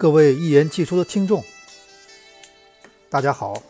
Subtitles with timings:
[0.00, 1.44] 各位一言既出的听众，
[3.10, 3.62] 大家好。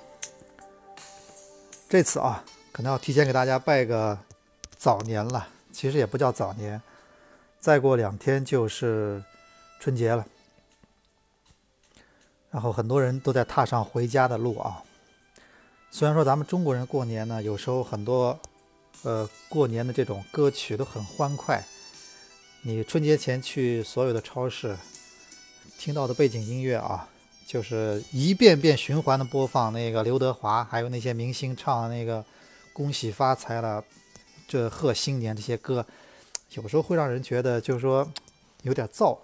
[1.89, 4.17] 这次啊，可能要提前给大家拜个
[4.77, 5.49] 早年了。
[5.73, 6.81] 其实也不叫早年，
[7.59, 9.21] 再过两天就是
[9.81, 10.25] 春节了。
[12.53, 14.85] 然后很多人都在踏上回家的路啊。
[15.91, 18.39] 虽然说咱们中国人过年呢，有时候很多
[19.03, 21.61] 呃过年的这种歌曲都很欢快。
[22.63, 24.77] 你春节前去所有的超市，
[25.81, 27.09] 听到的背景音乐啊，
[27.47, 32.23] 就是一遍遍循环的播放那个刘德华，还有那些明星唱的那个
[32.75, 33.83] “恭喜发财了”，
[34.47, 35.87] 这贺新年这些歌，
[36.51, 38.07] 有时候会让人觉得就是说
[38.61, 39.17] 有点燥。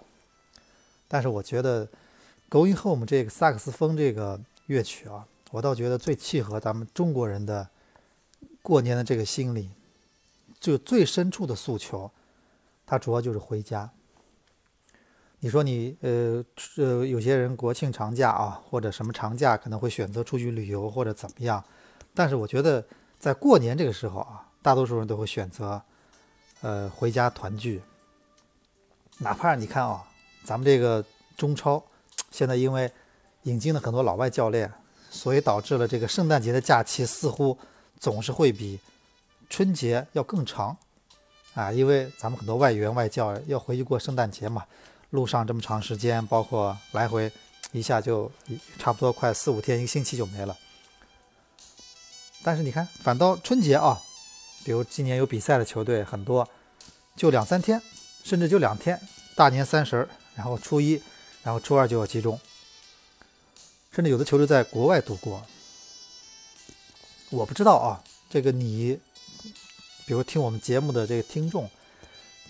[1.07, 1.85] 但是我觉得
[2.49, 7.67] 《Going Home》这个萨克斯风这个乐曲啊，我倒觉得最契合咱们中国人的
[8.63, 9.69] 过年的这个心理，
[10.59, 12.09] 就最深处的诉求。
[12.87, 13.91] 它主要就是回家。
[15.47, 16.43] 你说你呃
[16.75, 21.63] 呃，有些人国庆长假啊，或者什么长假可能会选择出去旅游或者怎么样，
[22.13, 22.85] 但是我觉得
[23.17, 25.81] 在过年这个时候啊，大多数人都会选择
[26.59, 27.81] 呃回家团聚。
[29.19, 30.03] 哪怕你看啊，
[30.43, 31.01] 咱们这个
[31.37, 31.81] 中超
[32.29, 32.91] 现在因为
[33.43, 34.69] 引进了很多老外教练，
[35.09, 37.57] 所以导致了这个圣诞节的假期似乎
[37.97, 38.77] 总是会比
[39.49, 40.75] 春节要更长。
[41.53, 44.65] 啊，因为咱们很多外援外教要回去过圣诞节嘛，
[45.09, 47.31] 路上这么长时间，包括来回，
[47.71, 48.31] 一下就
[48.77, 50.57] 差不多快四五天，一个星期就没了。
[52.43, 54.01] 但是你看，反倒春节啊，
[54.63, 56.47] 比如今年有比赛的球队很多，
[57.15, 57.81] 就两三天，
[58.23, 58.99] 甚至就两天，
[59.35, 61.01] 大年三十，然后初一，
[61.43, 62.39] 然后初二就要集中，
[63.91, 65.45] 甚至有的球队在国外度过。
[67.29, 68.99] 我不知道啊，这个你。
[70.05, 71.69] 比如听我们节目的这个听众，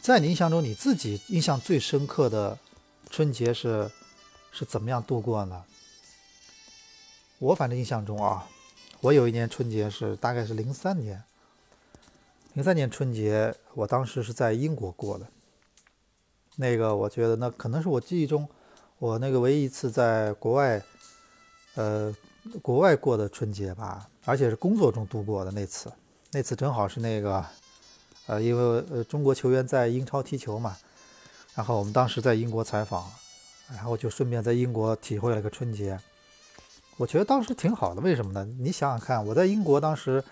[0.01, 2.57] 在你印象中，你自己印象最深刻的
[3.09, 3.89] 春节是
[4.51, 5.63] 是怎么样度过呢？
[7.39, 8.47] 我反正印象中啊，
[9.01, 11.23] 我有一年春节是大概是零三年，
[12.53, 15.27] 零三年春节，我当时是在英国过的。
[16.55, 18.49] 那个我觉得那可能是我记忆中
[18.97, 20.81] 我那个唯一一次在国外，
[21.75, 22.15] 呃，
[22.61, 25.91] 国外过的春节吧，而且是工作中度过的那次。
[26.31, 27.45] 那次正好是那个，
[28.27, 30.77] 呃，因为呃中国球员在英超踢球嘛，
[31.55, 33.09] 然后我们当时在英国采访，
[33.73, 35.99] 然后就顺便在英国体会了个春节。
[36.97, 38.47] 我觉得当时挺好的，为什么呢？
[38.59, 40.23] 你想想看，我在英国当时，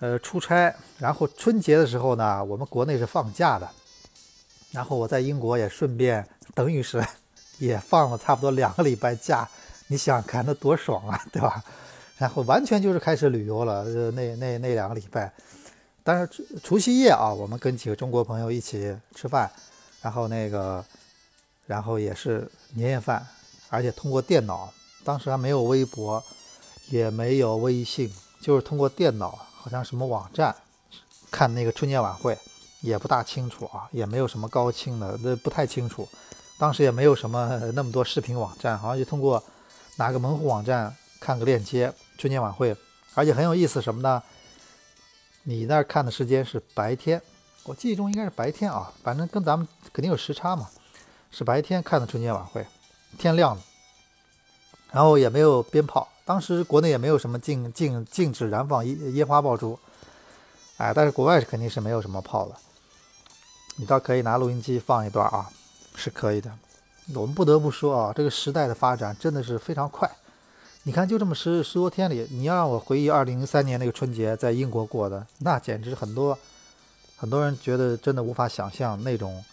[0.00, 3.70] 呃出差，然后春节的时候呢，我们国内是放假的，
[4.72, 7.04] 然后我在英国也顺便等于是
[7.58, 9.48] 也放了差不多两个礼拜假，
[9.88, 11.62] 你想想看那多爽啊，对吧？
[12.16, 15.30] 然后完全就是开始旅游了，呃，那那那两个礼拜，
[16.06, 19.50] 但是除夕夜啊，我们跟几个中国朋友一起吃饭，
[20.00, 20.84] 然后那个，
[21.66, 23.26] 然后也是年夜饭，
[23.70, 24.72] 而且通过电脑，
[25.02, 26.22] 当时还没有微博，
[26.90, 28.08] 也没有微信，
[28.40, 30.54] 就是通过电脑，好像什么网站
[31.28, 32.38] 看那个春节晚会，
[32.82, 36.08] 也不大清楚啊，也没有什么高清的，那不太清楚，
[36.56, 39.42] 当时也没有什么那么多视频网站，好像就通过
[39.96, 41.92] 哪个门户网站看个链接。
[42.16, 42.76] 春节晚会，
[43.14, 44.22] 而且很有意思什么呢？
[45.48, 47.22] 你那儿看的时间是白天，
[47.62, 50.68] 我记忆中应该是白天啊，反正跟咱们肯定有时差嘛，
[51.30, 52.66] 是白天看的春节晚会，
[53.16, 53.62] 天亮了，
[54.90, 59.78] 然后也没有鞭炮，当时国内也没有什么禁禁禁止燃放烟烟花爆竹，
[60.78, 62.58] 哎，但是国外是肯定是没有什么炮了，
[63.76, 65.48] 你倒可以拿录音机放一段啊，
[65.94, 66.50] 是可以的。
[67.14, 70.10] 我们不得不说啊，这个时代的发展真的是非常快。
[70.86, 76.38] 你看，就这么十十多天里，你要让我回忆二零零三年那个春节在英国过的，那简直很多
[77.16, 79.44] 很多人觉得真的无法想象那种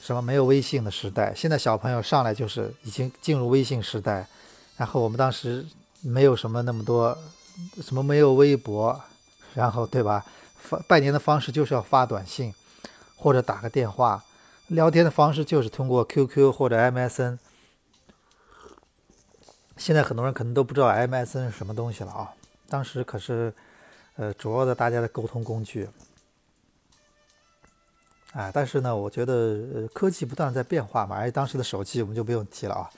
[0.00, 1.34] 什么没有微信的时代。
[1.34, 4.24] 现在小朋友上来就是已经进入微信时代，
[4.76, 5.66] 然后我们当时
[6.00, 7.18] 没有什么那么多，
[7.82, 9.00] 什么没有微博，
[9.54, 10.24] 然后对吧？
[10.54, 12.54] 发拜年的方式就是要发短信
[13.16, 14.22] 或者打个电话，
[14.68, 17.38] 聊天的方式就是通过 QQ 或者 MSN。
[19.80, 22.30] 现在很多人可能都不知道 MSN 是什么东西了啊！
[22.68, 23.50] 当时可是，
[24.16, 25.88] 呃，主要的大家的沟通工具。
[28.32, 29.32] 哎，但是呢，我觉得
[29.74, 32.90] 呃，科技不断在变化嘛，而且当时的手机我们就不用提了啊。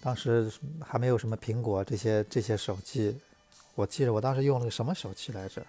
[0.00, 0.50] 当时
[0.80, 3.20] 还没有什么苹果这些这些手机，
[3.74, 5.62] 我记得我当时用了个什么手机来着？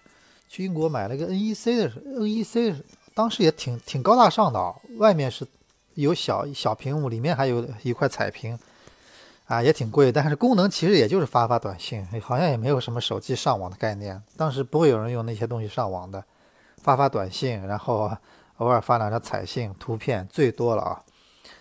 [0.47, 2.81] 去英国买了个 NEC 的 NEC，
[3.13, 5.45] 当时也挺挺高大上的啊，外面是
[5.95, 8.57] 有小小屏幕，里面还有一块彩屏。
[9.45, 14.21] 啊，也挺贵，但是功能其实也就是发发短信，好像也没有什么手机上网的概念。
[14.37, 16.23] 当时不会有人用那些东西上网的，
[16.81, 18.09] 发发短信，然后
[18.57, 21.03] 偶尔发两张彩信图片，最多了啊。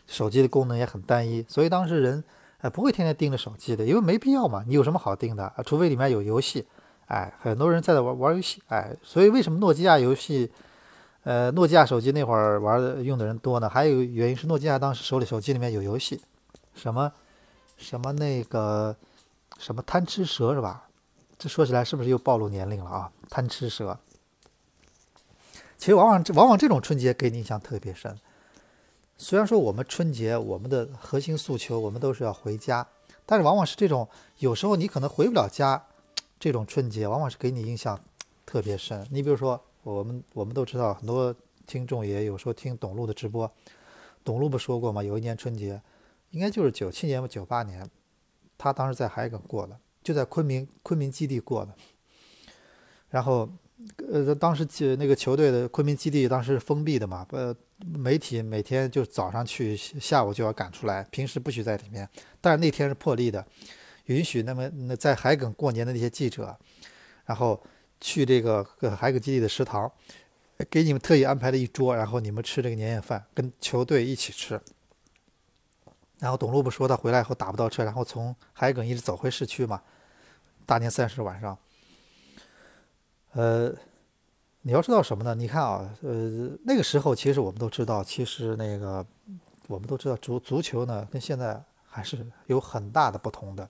[0.07, 2.23] 手机的功能也很单一，所以当时人
[2.59, 4.63] 哎不会天天盯着手机的，因为没必要嘛。
[4.67, 5.55] 你有什么好盯的啊？
[5.65, 6.67] 除非里面有游戏，
[7.07, 10.51] 哎，很多人在那玩玩游戏，哎，所以为什么诺基亚游戏，
[11.25, 13.69] 呃，诺基亚手机那会儿玩的用的人多呢？
[13.69, 16.21] 还有原因是诺基亚当时手里手机里面有游戏，
[16.75, 17.11] 什么
[17.83, 18.97] 什么那个
[19.59, 20.89] 什么贪吃蛇是吧？
[21.37, 23.13] 这说起来是不是又暴露年龄了啊？
[23.29, 23.99] 贪吃蛇。
[25.77, 28.17] 其实往往往往这种春节给你印象特别深。
[29.19, 32.87] 虽然说我们春节我们的核心诉求我们都是要回家，
[33.27, 34.09] 但是往往是这种
[34.39, 35.85] 有时候你可能回不了家，
[36.39, 37.99] 这种春节往往是给你印象
[38.47, 39.05] 特别深。
[39.11, 41.35] 你比如说我们我们都知道很多
[41.67, 43.51] 听众也有时候听董路的直播，
[44.23, 45.03] 董路不说过吗？
[45.03, 45.81] 有一年春节
[46.33, 47.89] 应该就是九七年吧九八年，
[48.59, 51.75] 他当时在海埂过的，就在昆明昆明基地过的，
[53.09, 53.49] 然后。
[54.13, 62.09] 呃，当时就那个球队的昆明基地当时是封闭的嘛，呃，媒体每天就早上去，下午就要赶出来，平时不许在里面。
[62.41, 63.45] 但是那天是破例的，
[64.05, 66.57] 允许那么那在海埂过年的那些记者，
[67.25, 67.61] 然后
[68.01, 68.65] 去这个
[68.97, 69.91] 海埂基地的食堂，
[70.71, 74.61] 给你们特意安排了一桌，然后你们吃这个年夜饭，跟球队一起吃。
[76.23, 79.83] 然后董路不说他回来以后打不到车，然后从海埂一直走回市区嘛，
[80.65, 81.59] 大年三十晚上。
[83.33, 83.75] 呃，
[84.61, 85.35] 你要知道什么呢？
[85.35, 89.05] 你看啊，呃，那个时候其实我们都知道，其实那个
[89.67, 93.69] 我们都知道足足球呢跟现在还是有很大的不同的。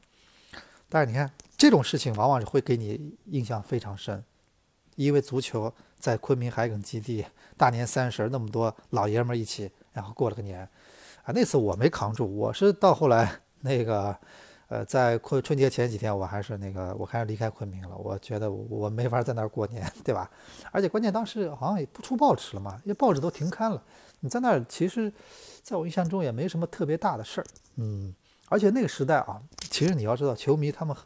[0.91, 4.23] 但是你看这种事情往往是会给你印象非常深，
[4.97, 7.25] 因为足球在昆明海埂基地
[7.57, 10.69] 大年三十那么多老爷们儿一起，然后过了个年
[11.23, 14.17] 啊，那次我没扛住，我是到后来那个。
[14.69, 17.95] 呃，在春春节前几天，我还是那个，我开始离开昆明了。
[17.95, 20.31] 我觉得我没法在那儿过年，对吧？
[20.71, 23.83] 而且关键当时好像也不出报纸了嘛，因为报纸都停刊了。
[24.21, 25.13] 你在那儿，其实
[25.63, 27.47] 在我印象中也没什么特别大的事儿。
[27.77, 28.15] 嗯，
[28.49, 30.97] 而且那个时代啊，其实你要知道，球迷他们，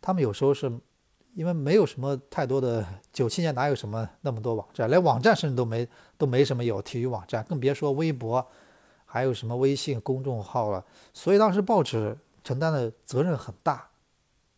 [0.00, 0.70] 他们有时候是
[1.34, 8.46] 因为没有什么太多的，九七年哪有什么那么多网站，连网站甚至都没都没什么有体育网站，更别说微博，
[9.08, 10.84] 还有什么微信公众号了。
[11.12, 12.16] 所以当时报纸。
[12.44, 13.86] 承担的责任很大，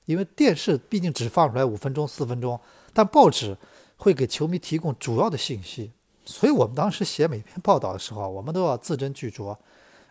[0.05, 2.61] 因为电视毕竟只放出来五分钟、四分钟，
[2.93, 3.57] 但报纸
[3.97, 5.91] 会给球迷提供主要的信息，
[6.25, 9.57] 所以我们当时写每篇报道的时候，我们都要字斟句酌，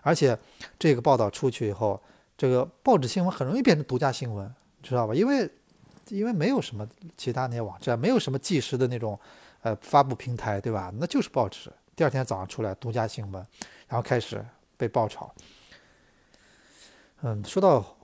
[0.01, 0.37] 而且
[0.77, 2.01] 这个报道出去以后，
[2.37, 4.53] 这个报纸新闻很容易变成独家新闻，
[4.83, 5.13] 知道吧？
[5.15, 5.49] 因为
[6.09, 9.17] 因为没有什么其他那些网站，没有什么即时的那种
[9.61, 10.91] 呃发布平台，对吧？
[10.97, 13.45] 那就是报纸，第二天早上出来独家新闻，
[13.89, 14.41] 然后开始
[14.77, 15.33] 被爆炒。
[17.21, 17.97] 嗯，说到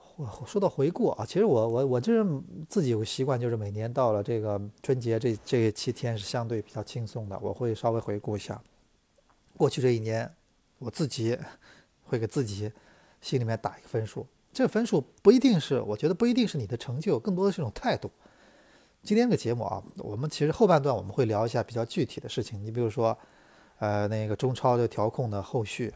[0.46, 2.22] 说到回顾啊，其实我我我这
[2.68, 8.60] 自己有个习惯，就是每年到了这个春节这这七天是相对比较轻松的，我会稍微回顾一下
[9.56, 10.30] 过去这一年，
[10.78, 11.38] 我自己
[12.04, 12.70] 会给自己
[13.22, 14.26] 心里面打一个分数。
[14.52, 18.10] 这个分数不一定是，我觉得不一定是你的成就，更多的是一种态度。
[19.02, 23.16] 今天个节目啊，我们其实后半段我们会聊一下比较具体的事情，你比如说，
[23.78, 25.94] 呃，那个中超的调控的后续，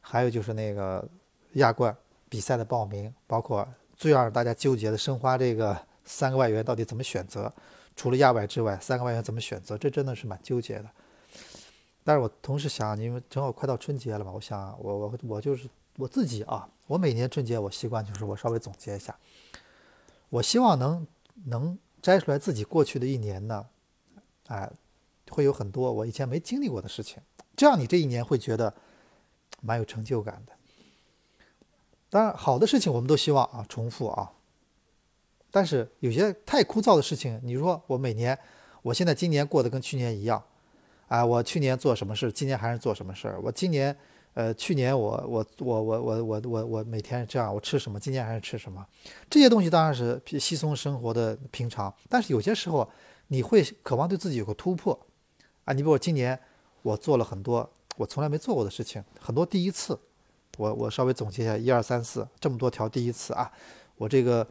[0.00, 1.06] 还有就是那个
[1.54, 1.96] 亚冠。
[2.28, 7.50] 比赛的报名，包括最让大家纠结的申花这个三个外援到底怎么选择？
[7.94, 9.78] 除了亚外之外，三个外援怎么选择？
[9.78, 10.90] 这真的是蛮纠结的。
[12.02, 19.16] 但是我同时想，因为正好快到春节了嘛，我想我我我就是我自己啊，我每年春节我习惯就是我稍微总结一下，
[20.28, 21.06] 我希望能
[21.44, 23.64] 能摘出来自己过去的一年呢，
[24.48, 24.68] 哎，
[25.30, 27.18] 会有很多我以前没经历过的事情，
[27.56, 28.72] 这样你这一年会觉得
[29.60, 30.52] 蛮有成就感的。
[32.08, 34.32] 当然，好的事情我们都希望啊重复啊，
[35.50, 38.38] 但是有些太枯燥的事情，你说我每年，
[38.82, 40.42] 我现在今年过得跟去年一样，
[41.08, 43.40] 啊，我去年做什么事，今年还是做什么事儿？
[43.42, 43.94] 我今年，
[44.34, 47.98] 呃，去年我我我我我我我我每天这样，我吃什么？
[47.98, 48.86] 今年还是吃什么？
[49.28, 52.88] 这些东西当然是稀松生活的平常，但是有些时候
[53.26, 54.98] 你会渴望对自己有个突破，
[55.66, 56.38] 啊，你比如我今年
[56.80, 57.68] 我做了很多
[57.98, 59.98] 我从来没做过的事情，很多第一次。
[60.58, 63.52] 我我稍微总结一下，一二三四这么多条第一次啊，
[63.96, 64.46] 我这个，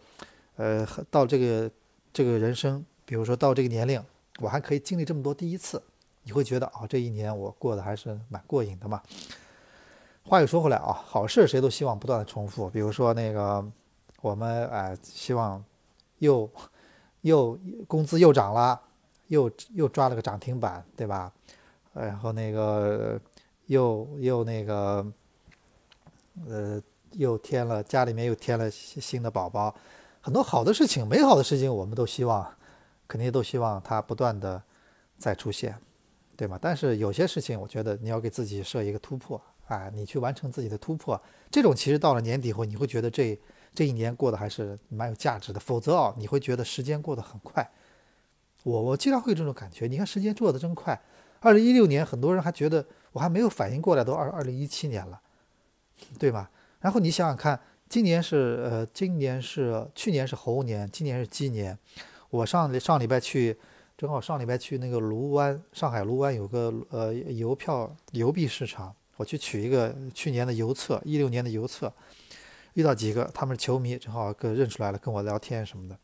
[0.56, 1.72] 呃，到这个
[2.14, 4.00] 这个人生，比如说到这个年龄，
[4.40, 5.82] 我还可以经历这么多第一次，
[6.22, 9.02] 你会觉得啊，这一年我过得还是蛮过瘾的嘛。
[10.26, 13.66] 话又说回来啊，好事谁都希望不断的重复，比如说那个
[14.22, 15.64] 我们哎，希望
[16.20, 16.48] 又
[17.22, 17.58] 又
[17.88, 18.80] 工资又涨了，
[19.28, 21.32] 又又抓了个涨停板，对吧？
[21.94, 23.20] 然后那个
[23.66, 25.06] 又又那个。
[26.50, 26.82] 呃，
[27.14, 29.74] 又添了家里面又添了新的宝宝，
[30.20, 32.54] 很多好的事情、美好的事情，我们都希望，
[33.08, 34.62] 肯定都希望它不断的
[35.18, 35.74] 再出现，
[36.36, 36.60] 对吗？
[36.62, 41.20] 但是有些事情，我觉得你要给自己设一个突破，啊，你去完成自己的突破。
[41.50, 43.40] 这种其实到了年底后，你会觉得这
[43.74, 45.60] 这一年过得还是蛮有价值的。
[45.62, 47.66] 否则啊，你会觉得时间过得很快。
[48.66, 49.86] 我我经常会有这种感觉。
[49.86, 51.00] 你看时间过得真快。
[51.40, 55.22] 二零一六年，很多人还觉得我还没有反应过来，都二二零一七年了，
[56.18, 56.50] 对吧？
[56.80, 61.78] 然后你想想看，今年是呃，今年是去年是猴年，今年是鸡年。
[62.32, 63.56] 我上上礼拜去，
[63.96, 71.94] 正好上礼拜去那个卢湾，上海卢湾有个呃邮票邮币市场，我去取一个去年的邮册，一六年的邮册，
[72.74, 75.96] 遇到几个他们是球迷，正好跟认出来了，跟我聊天什么的。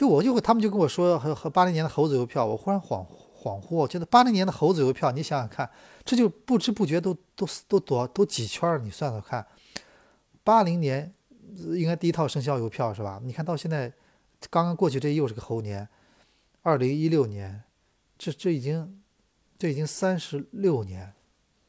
[0.00, 3.04] 就我就会，他们就跟我说和和八零年的猴子邮票，我忽然恍
[3.38, 5.68] 恍惚，觉得八零年的猴子邮票，你想想看，
[6.06, 9.46] 这就不知不觉都都都多都几圈你算算看，
[10.42, 11.12] 八零年
[11.74, 13.20] 应该第一套生肖邮票是吧？
[13.22, 13.92] 你看到现在。
[14.48, 15.86] 刚刚过去，这又是个猴年，
[16.62, 17.62] 二零一六年，
[18.16, 19.02] 这这已经，
[19.58, 21.12] 这已经三十六年，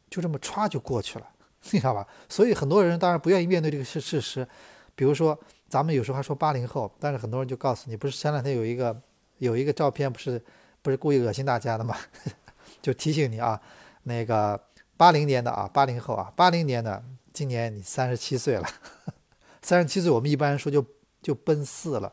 [0.10, 1.28] 就这么歘就过去了，
[1.72, 2.08] 你知道吧？
[2.30, 4.48] 所以很多人当然不愿意面对这个事事实，
[4.96, 5.38] 比如说
[5.72, 9.02] 咱们有时候还说八零后，但是很多人就告诉你，不是前两天有一个
[9.38, 10.44] 有一个照片，不是
[10.82, 11.96] 不是故意恶心大家的吗？
[12.84, 13.60] 就提醒你啊，
[14.04, 14.62] 那个
[14.98, 17.02] 八零年的啊，八零后啊，八零年的，
[17.32, 18.68] 今年你三十七岁了，
[19.64, 20.86] 三十七岁，我们一般人说就
[21.22, 22.12] 就奔四了。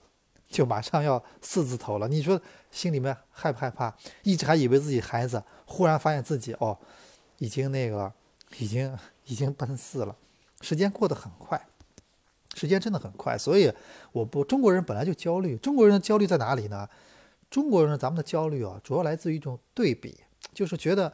[0.49, 3.95] 就马上要四字头了，你说心里面害不害怕？
[4.23, 6.79] 一直还以为自己孩子，忽然发现自己哦，
[7.37, 8.11] 已经那个，
[8.57, 10.17] 已经已经奔四了。
[10.63, 11.68] 时间过得很快，
[12.59, 13.39] 时间真的很快。
[13.39, 13.73] 所以
[14.13, 15.57] 我不，中国人本来就焦虑。
[15.57, 16.89] 中国人的焦虑在哪里呢？
[17.49, 20.19] 中国人咱们的焦虑啊，主要来自于一种对比，
[20.53, 21.13] 就是觉得，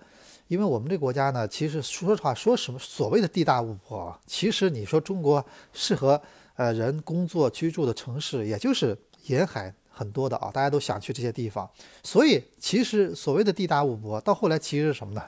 [0.49, 6.21] 因为我们这国家呢，其实说实话，说什么所谓的地大物博啊，其实你说中国适合
[6.57, 8.99] 呃人工作居住的城市，也就是。
[9.29, 11.67] 沿海很多的啊，大家都想去这些地方，
[12.03, 15.23] 所以其实所谓的地大物博，到后来其实是什么呢？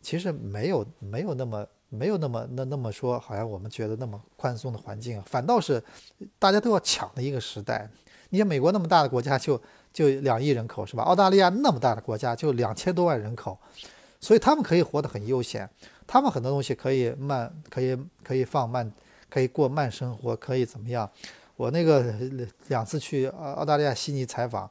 [0.00, 5.82] 其实没有没有那么没有那么那那么说，好像我们觉得那么宽松的环境，反倒是
[6.38, 7.88] 大家都要抢的一个时代。
[8.30, 9.60] 你像美国那么大的国家，就
[9.92, 11.04] 就两亿人口是吧？
[11.04, 13.56] 澳大利亚那么大的国家，就两千多万人口，
[14.18, 15.68] 所以他们可以活得很悠闲，
[16.06, 18.90] 他们很多东西可以慢，可以可以放慢，
[19.30, 21.08] 可以过慢生活，可以怎么样？
[21.56, 22.12] 我那个
[22.66, 24.68] 两次去澳大利亚悉尼采访，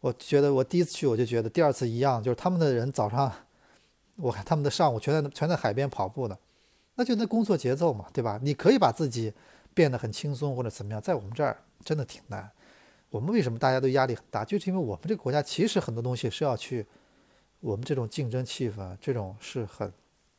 [0.00, 3.32] 我觉得我第一次去我就觉得第二次一样，就是他们的人早上，
[4.20, 6.38] 我看他们的上午全在全在海边跑步呢，
[6.94, 8.38] 那就那工作节奏嘛，对吧？
[8.42, 9.32] 你可以把自己
[9.74, 12.50] 变得很轻松或者怎么样，在我们这儿真的挺难。
[13.10, 14.44] 我们为什么大家都压力很大？
[14.44, 16.86] 就是因为我们这个国家其实很多东西是要去，
[17.60, 19.92] 我们这种竞争气氛这种是很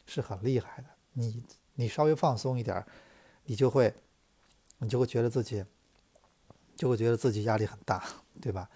[0.06, 0.88] 是很厉害的。
[1.14, 1.44] 你
[1.76, 2.84] 你稍微放松一点，
[3.46, 3.94] 你就会。
[4.84, 5.64] 你就会觉得自己，
[6.76, 8.04] 就会觉得自己压力很大，
[8.42, 8.68] 对吧？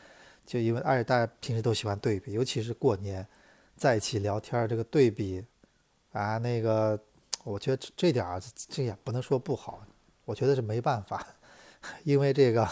[0.46, 3.28] 就因为而且大家平时都喜欢对比，尤其是过年
[3.76, 5.44] 在一起聊天这个对比
[6.12, 7.00] 啊，那个
[7.44, 9.82] 我觉得这点这也不能说不好，
[10.26, 11.26] 我觉得是没办法，
[12.04, 12.68] 因为这个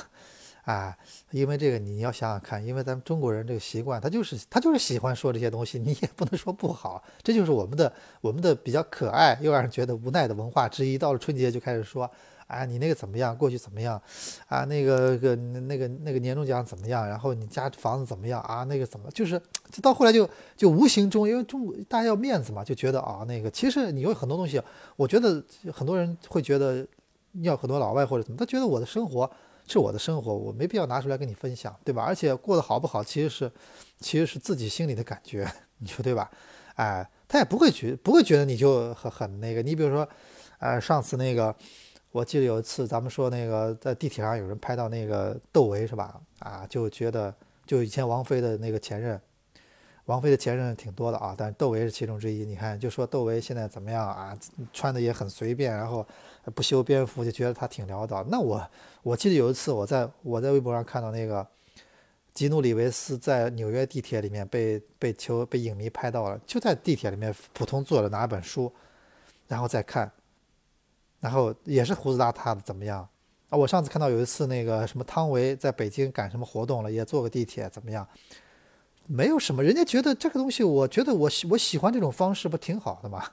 [0.63, 0.98] 啊，
[1.31, 7.91] 因为这个你要想想看，因为咱们中国人这个习惯，他就是他就是喜欢说这些东西，你也不能说不好，这就是我们的
[8.22, 10.98] 我们的比较可爱又让人觉得无奈的文化之一。
[10.98, 12.10] 到了春节就开始说。
[12.53, 13.38] 啊，你那个怎么样？
[13.38, 14.01] 过去怎么样？
[14.48, 17.07] 啊，那个个那个那个年终奖怎么样？
[17.07, 18.39] 然后你家房子怎么样？
[18.41, 19.10] 啊，那个怎么？
[19.12, 19.41] 就是
[19.81, 24.62] 到后来就就无形中，因为中国大家要面子嘛，就觉得啊，那个其实你有很多东西，
[24.95, 25.43] 我觉得
[25.74, 26.86] 很多人会觉得
[27.41, 29.29] 要很多老外或者怎么，他觉得我的生活
[29.67, 32.03] 是我的生活，我没必要拿出来跟你分享，对吧？
[32.03, 33.51] 而且过得好不好，其实是
[34.00, 35.48] 其实是自己心里的感觉，
[35.79, 36.29] 你说对吧？
[36.75, 39.62] 哎，他也不会觉不会觉得你就很很那个。
[39.62, 40.07] 你比如说，
[40.60, 41.55] 呃，上次那个。
[42.13, 46.22] 我记得有一次，咱们说那个在地铁上有人拍到那个窦唯是吧？
[46.38, 47.34] 啊，就觉得
[47.65, 49.20] 就以前王菲的那个前任，
[50.05, 52.46] 王菲的前任挺多的啊，但是窦唯是其中之一。
[52.46, 54.38] 你看，就说窦唯现在怎么样啊？
[54.72, 56.05] 穿的也很随便，然后
[56.53, 58.24] 不修边幅，就觉得他挺潦倒。
[58.29, 58.63] 那我
[59.01, 61.46] 我记得有一次，我在我在微博上看到那个
[62.32, 68.72] 吉努里维斯在纽约地铁里面被被球被影迷拍到了，就在地铁里面普通坐着拿本书，
[69.48, 70.12] 然后再看。
[71.24, 73.08] 然后也是胡子邋遢的，怎么样
[73.48, 73.58] 啊？
[73.58, 78.06] 我上次看到有一次那个什么汤唯在北京赶什么活动了，也坐个地铁，怎么样？
[79.08, 83.24] 没有什么，人家觉得这个东西，我觉得我喜我喜欢这种方式，不挺好的吗？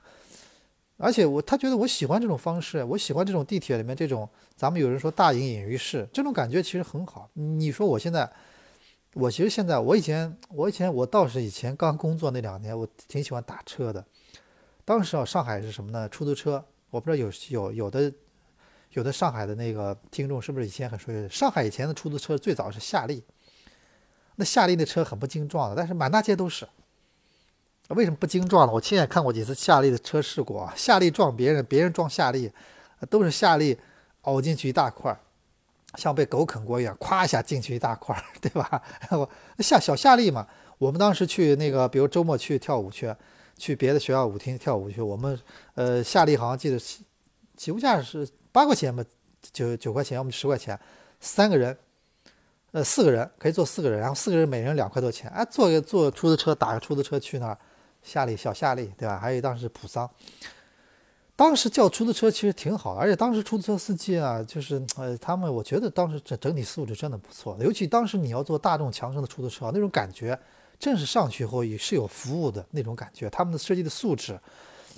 [0.99, 7.29] 而且我他觉得我喜欢这种方式，我喜欢这种地铁里面这种，咱们有人说大隐隐于市，这种感觉其实很好。
[7.33, 8.31] 你说我现在，
[9.15, 14.05] 我其实现在，我以前我以前我倒是以前刚工作那两年，我挺喜欢打车的。
[14.85, 16.09] 当时啊，上海是什么呢？
[16.09, 16.65] 出租车。
[16.91, 18.13] 我不知道有有有的
[18.93, 21.29] 有的上海的那个听众是不是以前很熟悉？
[21.29, 23.23] 上海以前的出租车最早是夏利，
[24.37, 26.69] 那夏利的车很不精壮的，但是满大街都是。
[27.89, 28.73] 为什么不精撞呢？
[28.73, 32.51] 我亲眼看过几次夏利的车事故，夏利撞别人，别人撞夏利，
[33.09, 33.77] 都是夏利
[34.23, 35.19] 凹进去一大块，
[35.97, 38.81] 像被狗啃过一样，咵一下进去一大块， 对吧？
[39.59, 40.47] 夏小夏利嘛，
[40.79, 43.13] 我们当时去那个，比如周末去跳舞去，
[43.61, 45.39] 去别的学校舞厅跳舞去，我们
[45.75, 46.79] 呃夏利好像记得
[47.57, 49.05] 起步价是八块钱吧，
[49.53, 50.81] 九九块钱，我们十块钱，
[51.21, 51.77] 三个人。
[52.73, 57.59] 呃，四个人可以坐四个人，然后四个人每人两块多钱，哎，坐个坐出租车，打个出租车去那儿，
[58.01, 59.19] 夏利小夏利，对吧？
[59.19, 60.09] 还有当时普桑，
[61.35, 70.39] 当时叫出租车其实挺好，而且当时出租车司机啊，就是呃，他们我觉得当时整整体素质真的不错，尤其当时你要坐大众强生的出租车，那种感觉，
[70.81, 74.37] 正是上去以后也是有服务的那种感觉，他们的设计的素质，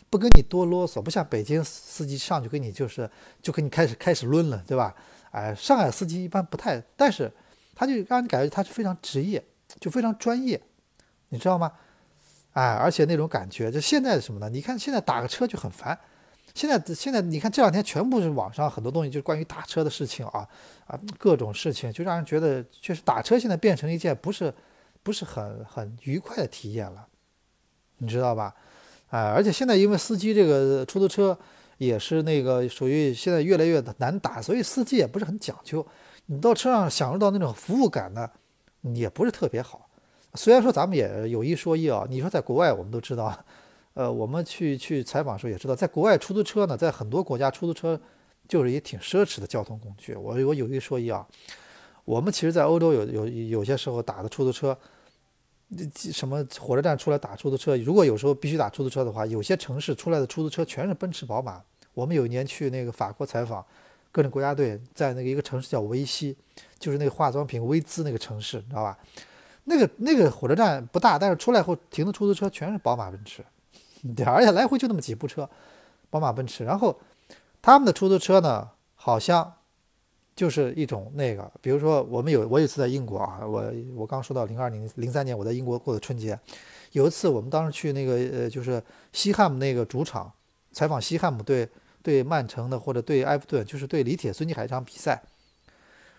[0.08, 3.10] 不跟你多啰嗦，不像北京司机上去跟你就是
[3.42, 4.94] 就跟你开始开始抡了，对吧？
[5.32, 7.30] 哎，上海司机一般不太，但是。
[7.74, 9.42] 他就让你感觉他是非常职业，
[9.80, 10.60] 就非常专业，
[11.30, 11.72] 你知道吗？
[12.52, 14.48] 哎，而且那种感觉，就现在是什么呢？
[14.50, 15.98] 你看现在打个车就很烦。
[16.54, 20.46] 现在现在你看这两天全部是网上很多东西，就是关于打车的事情啊
[20.86, 24.52] 啊，各种事情就让人觉得，确实打车现在变成一件不是
[25.02, 27.06] 不是很很愉快的体验了，
[27.98, 28.54] 你知道吧？
[29.10, 31.38] 哎，而且现在因为司机这个出租车
[31.78, 35.86] 也是那个属于现在越来越难打，所以司机也不是很讲究。
[36.26, 38.30] 你到车上享受到那种服务感呢，
[38.94, 39.88] 也不是特别好。
[40.34, 43.44] 虽然说咱们也有一说一啊，你说在国外我们都知道，
[43.94, 48.00] 呃，我们去去采访的时候也知道，在国外出租车呢，在很多国家出租车
[48.48, 50.14] 就是也挺奢侈的交通工具。
[50.14, 51.26] 我我有一说一啊，
[52.04, 54.76] 我们其实，在欧洲有有有些时候打的出租车，
[55.94, 61.62] 什么火车站出来打出租车，如果有时候必须打出租车的话，有些城市出来的出租车全是奔驰、宝马。
[61.94, 63.64] 我们有一年去那个法国采访。
[64.14, 66.36] 各种国家队在那个一个城市叫维西，
[66.78, 68.98] 就是那个化妆品薇姿那个城市，你知道吧？
[69.64, 73.42] 那个那个火车站不大，但是出来后停的出租车全是宝马奔驰，
[74.14, 75.48] 对，而且来回就那么几部车，
[76.10, 76.62] 宝马奔驰。
[76.62, 77.00] 然后
[77.62, 79.50] 他们的出租车呢，好像
[80.34, 86.38] 就是一种那个，比如说我们有我有一次在英国啊，我我刚说到零二零零三年我在英国过的春节，
[86.92, 90.32] 有一次我们当时去那个呃就是西汉姆那个主场
[90.72, 91.68] 采访西汉姆队。
[92.04, 95.22] 对曼城的或者对埃弗顿，就是对李铁孙继海这场比赛，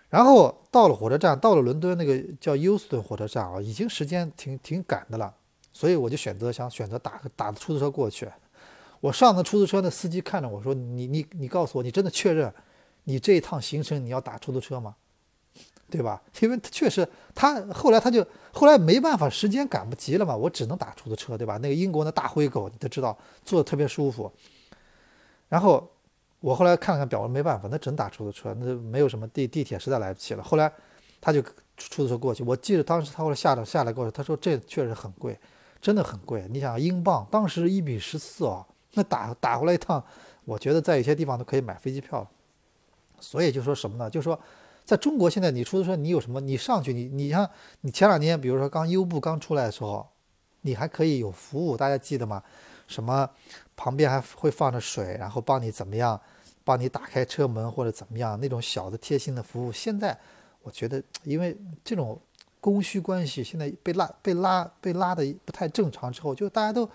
[0.08, 5.34] 然后到了火车站，到了伦敦那个叫休斯顿火车站啊，已经时间挺挺赶的了，
[5.72, 8.26] 所以我就选择想选择打打出租车过去。
[9.00, 12.50] 我上的出租车，那司机看着我说：“你你你告诉我，你真的确认
[13.04, 14.96] 你这一趟行程你要打出租车吗？
[15.90, 16.20] 对吧？
[16.40, 21.56] 因为他确实，他后来他就后来没办法，时间赶不及了嘛，我只能打出租车，对吧？
[21.58, 24.32] 那个英国那大灰狗你都知道，坐的特别舒服。”
[25.48, 25.88] 然后
[26.40, 30.42] 我后来看了看表，没办法，那只能打出租车，那没有什么地地铁，实在来不及了。
[30.42, 30.72] 后来
[31.20, 31.40] 他就
[31.76, 32.42] 出租车过去。
[32.42, 35.38] 我记得当时他后来下了下来过去，他说这确实很贵，
[35.80, 36.44] 真的很贵。
[36.50, 40.02] 你想英镑当时一比十四啊，那打打回来一趟，
[40.44, 42.26] 我觉得在有些地方都可以买飞机票。
[43.20, 44.08] 所以就说什么呢？
[44.10, 44.38] 就说
[44.84, 46.40] 在中国现在你出租车你有什么？
[46.40, 47.48] 你上去你你像
[47.80, 50.06] 你前两年比如说刚优步刚出来的时候，
[50.62, 52.42] 你还可以有服务，大家记得吗？
[52.86, 53.28] 什么？
[53.76, 56.20] 旁边还会放着水，然后帮你怎么样，
[56.62, 59.72] 帮你打开车门或者怎么样那种小的贴心的服务。
[59.72, 60.16] 现在
[60.62, 62.16] 我觉得，因为这种
[62.60, 66.88] 供需关系现在被拉被拉被拉的不太正常之后，就大家都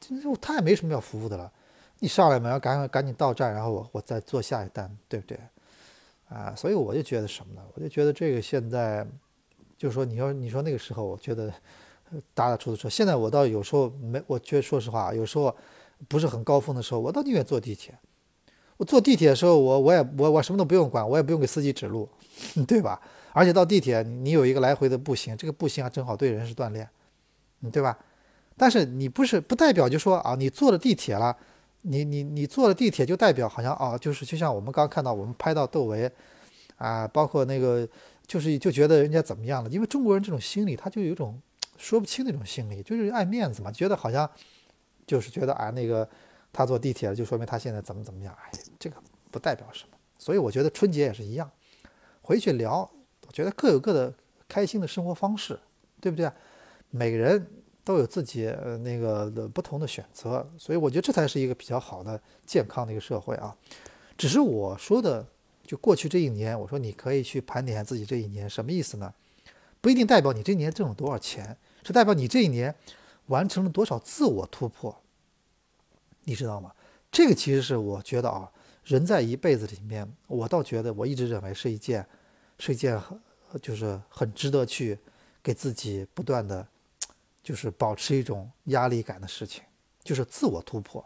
[0.00, 1.52] 就他也没什么要服务的了。
[1.98, 5.38] 你上来嘛，要赶赶紧到站，然后我我再做下一单，对不对？
[6.28, 7.62] 啊，所以我就觉得什么呢？
[7.74, 9.06] 我就觉得这个现在
[9.76, 11.52] 就是说，你要你说那个时候，我觉得
[12.32, 12.88] 打打出租车。
[12.88, 15.54] 现在我倒有时候没，我觉得说实话，有时候。
[16.08, 17.96] 不是很高峰的时候，我倒宁愿坐地铁。
[18.76, 22.06] 我坐地铁的时候，我我也我我什么都不用管，我也不用给司机指路，
[22.66, 23.00] 对吧？
[23.32, 26.86] 而且到地铁，你有一个来回的步行，这个步行啊正好对人是锻炼，
[27.72, 27.96] 对吧？
[28.56, 31.34] 但是你不是不代表就说啊，你坐了地铁了，
[31.84, 36.10] 你你你坐了地铁就代表好像啊，就是就像我们刚看到我们拍到窦唯
[36.76, 37.88] 啊，包括那个
[38.26, 39.70] 就是就觉得人家怎么样了？
[39.70, 41.40] 因为中国人这种心理，他就有一种
[41.78, 44.28] 说不清那种心理，就是爱面子嘛，觉得好像。
[45.06, 46.08] 就是觉得啊，那个
[46.50, 48.34] 他坐地铁，就说明他现在怎么怎么样。
[48.40, 48.96] 哎，这个
[49.30, 49.98] 不代表什么。
[50.18, 51.50] 所以我觉得春节也是一样，
[52.22, 52.90] 回去聊，
[53.26, 54.14] 我觉得各有各的
[54.48, 55.60] 开心的生活方式，
[56.00, 56.32] 对不对？
[56.88, 57.46] 每个人
[57.84, 58.44] 都有自己
[58.82, 63.56] 那个的不同的选择，所以我觉得这才是一个比较好的、健康的一个社会啊。
[64.16, 65.26] 只是我说的，
[65.66, 69.14] 就过去这一年，我说你可以去盘点自己这一年，什么意思呢？
[69.80, 72.74] 不一定代表你这一年挣了多少钱，是代表你这一年。
[73.28, 75.00] 完成了多少自我突破，
[76.24, 76.74] 你知道吗？
[77.10, 78.52] 这个其实是我觉得啊，
[78.84, 82.06] 人在一辈子里面，我倒觉得我一直认为是一件，
[82.58, 83.18] 是一件很
[83.62, 84.98] 就是很值得去
[85.42, 86.68] 给自己不断的
[87.44, 89.62] 就是保持一种压力感的事情，
[90.02, 91.04] 就是自我突破。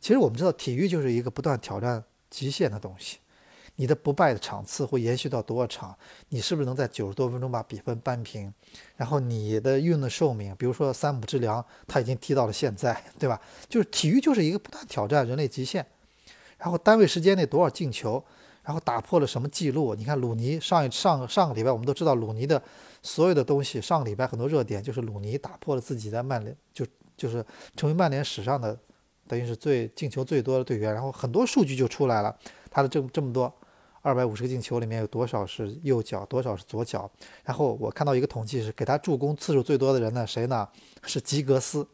[0.00, 3.18] 其实我们知道，体育就是一个不断挑战极限的东西。
[3.78, 5.94] 你的不败的场次会延续到多少场？
[6.30, 8.50] 你是不是能在九十多分钟把比分扳平？
[8.96, 13.38] 然后你的运动寿命，比如说三浦知良，他已经踢到了现在，对吧？
[13.68, 15.84] 就是体育就是一个不断挑战人类极限。
[16.56, 18.24] 然后单位时间内多少进球？
[18.62, 19.94] 然后打破了什么记录？
[19.94, 22.60] 你看鲁尼上一上上个礼拜，我们都知道鲁尼的
[23.06, 23.80] 所有的东西。
[23.80, 26.84] 上个礼拜很多热点就是鲁尼打破了自己在曼联就
[27.16, 27.44] 就是
[27.76, 28.78] 成为曼联史上的
[29.28, 30.92] 等于是最进球最多的队员。
[30.92, 32.36] 然后很多数据就出来了，
[32.70, 33.52] 他的这这么多。
[34.02, 37.10] 二百五十个进球里面有多少是右脚，多少是左脚？
[37.42, 40.68] 然后我看到一个统计是给他助攻次数最多的人呢，谁呢？
[41.02, 41.84] 是吉格斯。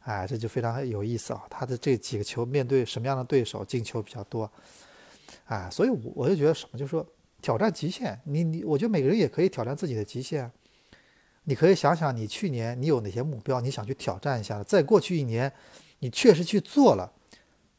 [0.00, 1.44] 哎，这就非常有意思啊！
[1.50, 4.50] 他的这几个球面对什么样的对手进球比较多？
[5.44, 7.06] 哎，所以我就觉得什么，就说
[7.42, 8.18] 挑战极限。
[8.24, 10.50] 你你，我觉得每个人也可以挑战自己的极限。
[11.44, 14.62] 你可以想想，你去年你有哪些目标，你想去挑战一下？
[14.62, 15.52] 在过去一年，
[15.98, 17.12] 你确实去做了，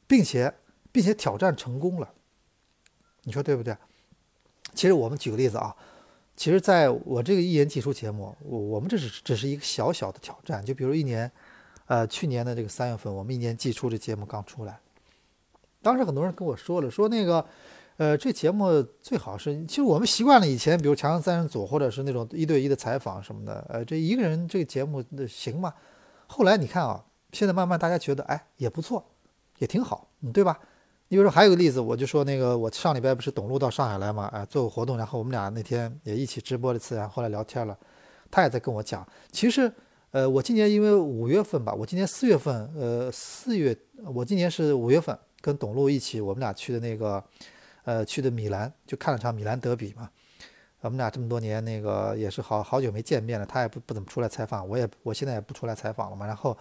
[0.06, 0.54] 并且
[0.91, 2.13] 并且挑战成功了。
[3.23, 3.76] 你说对不对？
[4.76, 5.73] 其实我们举个例子啊，
[6.36, 10.65] 其实在我这个一言既出节目，我我们这是只是一个小小的挑战。
[10.65, 11.32] 就比如一年，
[11.86, 14.78] 呃，去年的这个三月份，我们一年既出这节目刚出来，
[15.82, 17.45] 当时很多人跟我说了，说那个，
[17.97, 25.73] 呃，这节目最好是，其实我们习惯了以前，比如《强强三人组》或者是那种一对一的采访什么的，呃，这一个人这个节目的行吗？
[26.27, 29.06] 后来你看啊，现在慢慢大家觉得，哎，也不错，
[29.60, 30.60] 也挺好，嗯，对吧？
[31.10, 37.77] 你比如说，还有个例子，我就说那个，我上礼拜不是董路到上海来嘛，哎，做个活动，然后我们俩那天也一起直播了一次，然后后来聊天了，
[38.32, 39.71] 他也在跟我讲，其实，
[40.10, 43.77] 呃，我今年因为五月份吧，我今年四月份，呃，四月，
[44.15, 47.23] 我今年是五月份跟董路一起，我们俩去的那个，
[47.84, 50.10] 呃，去的米兰，就看了场米兰德比嘛，
[50.82, 56.58] 我们俩这么多年那个也是好好久没见面了，他也不不怎么出来采访，我也我现在也不出来采访了嘛，然后，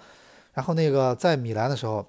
[0.53, 2.07] 然后那个在米兰的时候。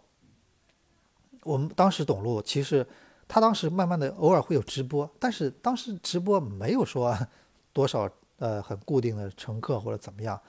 [1.45, 2.88] 我们当时董路，其实
[3.28, 7.13] 他当时慢慢的偶尔会有直播，但是当时直播没有说
[7.73, 10.39] 多少呃很固定的乘客或者怎么样。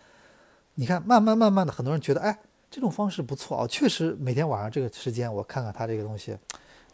[0.75, 2.39] 你看，慢慢慢慢的，很多人觉得哎
[2.71, 6.39] 这种方式不错啊，确实每天晚上这个时间我看看他这个东西，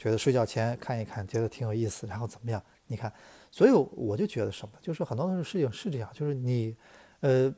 [0.00, 2.60] 觉得睡觉前看一看，觉得挺有意思，然后怎么样？
[2.86, 3.12] 你看，
[3.50, 6.74] 所以我就觉得什么，就是很多事情是这样，就是你
[7.20, 7.54] 呃，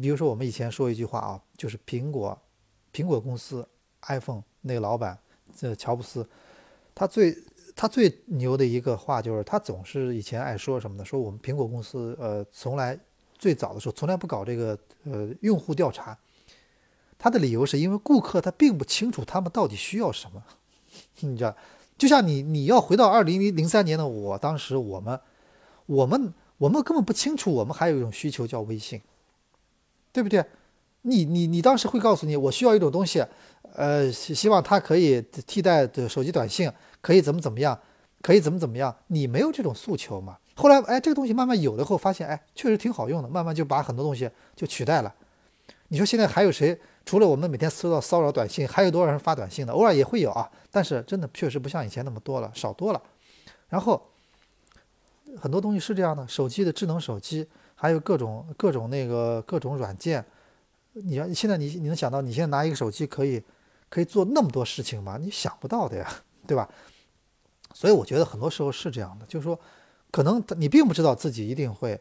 [0.00, 2.36] 比如说我们以前说一句话啊，就是苹果
[2.90, 3.68] 苹果公司
[4.08, 5.18] iPhone 那个老板。
[5.54, 6.26] 这乔布斯，
[6.94, 7.36] 他最
[7.76, 11.04] 他最牛的一个话就是，他总是以前爱说什么呢？
[11.04, 12.98] 说我们苹果公司，呃，从来
[13.38, 16.18] 最早的时候从来不搞这个呃用户调查。
[17.16, 20.42] 他的理由是因为顾客他并不清楚他们到底需要什么。
[21.20, 21.54] 你知道，
[21.96, 25.20] 就像你你要回到二零零零三年的我，当时我们
[25.86, 29.00] 我们我们根本不清楚，我们还有一种需求叫微信，
[30.12, 30.44] 对不对？
[31.02, 33.24] 你你你当时会告诉你，我需要一种东西。
[33.76, 37.76] 呃，希望它可以替代的手机短信，可以怎么怎么样，
[38.22, 38.94] 可以怎么怎么样？
[39.08, 40.38] 你没有这种诉求嘛？
[40.54, 45.12] 后来，哎，这个东西慢慢有了后，发现，哎，确实挺好用的，慢慢就把很多东西就取代了。
[45.88, 46.78] 你说现在还有谁？
[47.04, 49.72] 除了我们每天收到骚扰短信，还有多少人发短信的？
[49.72, 53.02] 偶尔也会有啊，但是真的确实不像以前那么多了，少多了。
[53.68, 54.00] 然后
[55.38, 60.24] 很多东西是这样的，手机的智能手机，还有各种各种那个各种软件，
[60.92, 63.42] 你要现在你你能想到，你现在拿一个手机可以。
[63.90, 65.16] 可以做那么多事情吗？
[65.20, 66.12] 你想不到的呀，
[66.48, 66.68] 对吧？
[67.72, 69.56] 所以我觉得很多时候是这样的，就是说，
[70.10, 72.00] 可能你并不知道自己一定会，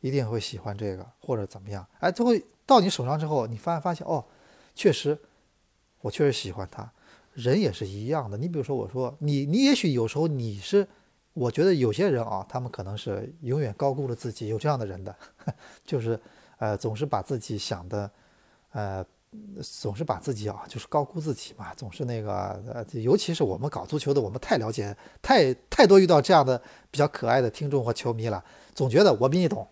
[0.00, 1.86] 一定会喜欢这个或者怎么样。
[2.00, 2.32] 哎，最后
[2.66, 4.22] 到你手上之后，你发发现哦，
[4.74, 5.18] 确实，
[6.00, 6.90] 我确实喜欢他。
[7.34, 8.36] 人也是一样的。
[8.36, 10.86] 你比如说，我说你，你也许有时候你是，
[11.32, 15.14] 我觉得有些人啊，他们可能是永远高估了自己，有这样的人的，
[15.84, 16.18] 就是
[16.58, 18.10] 呃，总是把自己想的，
[18.72, 19.04] 呃。
[19.62, 29.66] 总是把自己啊，就是高估自己嘛，总是那个呃，尤其是我们搞足球的，我们太了解，太太多遇到这样的比较可爱的听众或球迷了，总觉得我比你懂，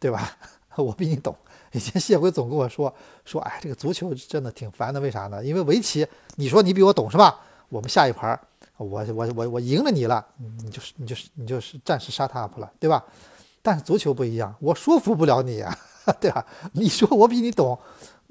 [0.00, 0.34] 对吧？
[0.76, 1.36] 我比你懂。
[1.74, 2.92] 以前谢辉总跟我说
[3.24, 5.44] 说，哎，这个足球真的挺烦的，为啥呢？
[5.44, 6.06] 因为围棋，
[6.36, 7.40] 你说你比我懂是吧？
[7.68, 8.38] 我们下一盘，
[8.76, 10.24] 我我我我赢了你了，
[10.62, 13.02] 你就是你就是你就是暂时 shut up 了，对吧？
[13.62, 15.76] 但是足球不一样，我说服不了你呀，
[16.20, 16.44] 对吧？
[16.72, 17.78] 你说我比你懂。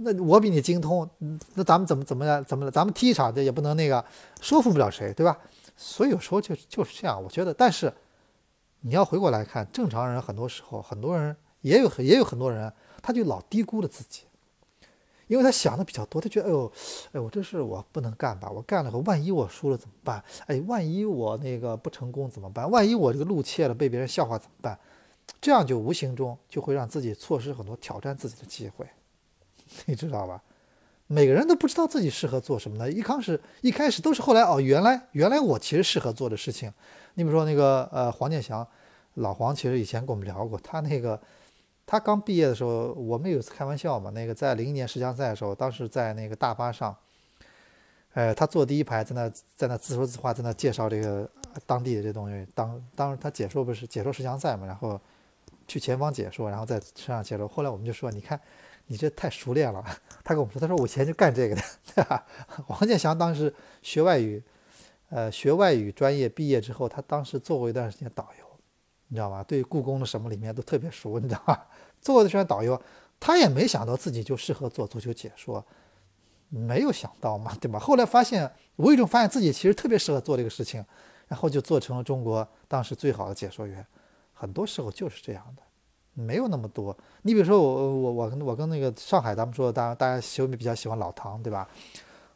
[0.04, 1.08] 那我比你精通，
[1.54, 2.44] 那咱们怎么怎么样？
[2.44, 2.72] 怎么了？
[2.72, 4.04] 咱们踢一场，这也不能那个
[4.42, 5.38] 说服不了谁，对吧？
[5.78, 7.22] 所以有时候就就是这样。
[7.22, 7.94] 我觉得，但是
[8.80, 14.24] 你要回过来看，正常人很多时候，很多人也有也有很多人，他就老低估了自己，
[15.28, 16.72] 因为他想的比较多，他觉得，哎呦，
[17.14, 18.50] 哎，我这事我不能干吧？
[18.50, 20.24] 我干了后，万一我输了怎么办？
[20.48, 22.70] 哎，万一我那个不成功怎么办？
[22.70, 24.78] 万一我这个路怯了，被别人笑话怎么办？
[25.40, 28.86] 这样就无形中就会让自己错失很多挑战自己的机会。
[29.86, 30.42] 你知道吧？
[31.08, 32.90] 每个人都不知道自己适合做什么的。
[32.92, 36.72] 一开始一开始都是后来哦，原来原来我其实适合做的事情。
[37.16, 38.66] 你比如说那个呃黄健翔，
[39.16, 41.20] 老黄其实以前跟我们聊过，他那个
[41.92, 46.96] 他刚毕业的时候，我们有一次开玩笑嘛，那个在零一年世锦赛的时候，当时在那个大巴上，
[48.14, 51.30] 呃，他坐第一排，在那在那自说自话，在那介绍这个
[51.66, 52.48] 当地的这东西。
[52.56, 54.98] 当当时他解说不是解说世锦赛嘛，然后
[55.68, 57.46] 去前方解说，然后在车上解说。
[57.46, 58.40] 后来我们就说，你看。
[58.88, 59.82] 你这太熟练了，
[60.22, 62.24] 他跟我们说，他说我以前就干这个的，
[62.68, 64.44] 王建祥当时学外语，
[65.10, 68.46] 呃，学外语专业毕业之后，他当时做过一段时间导游，
[69.08, 69.42] 你知道吗？
[69.44, 71.68] 对故宫的什么里面都特别熟，你知道吧？
[72.02, 72.82] 做过一段导游，
[73.20, 75.64] 他也没想到自己就适合做足球解说，
[76.50, 77.80] 没有想到嘛， 对吧？
[77.80, 80.84] 后来发现无意中发现自己其实特别适合做这个事情，
[81.28, 83.86] 然后就做成了中国当时最好的解说员，
[84.34, 85.62] 很多时候就是这样的。
[86.14, 86.96] 没有那么多。
[87.22, 91.70] 你比如说我我我跟我跟那个上海，咱们说大大家喜比较喜欢老唐，对吧？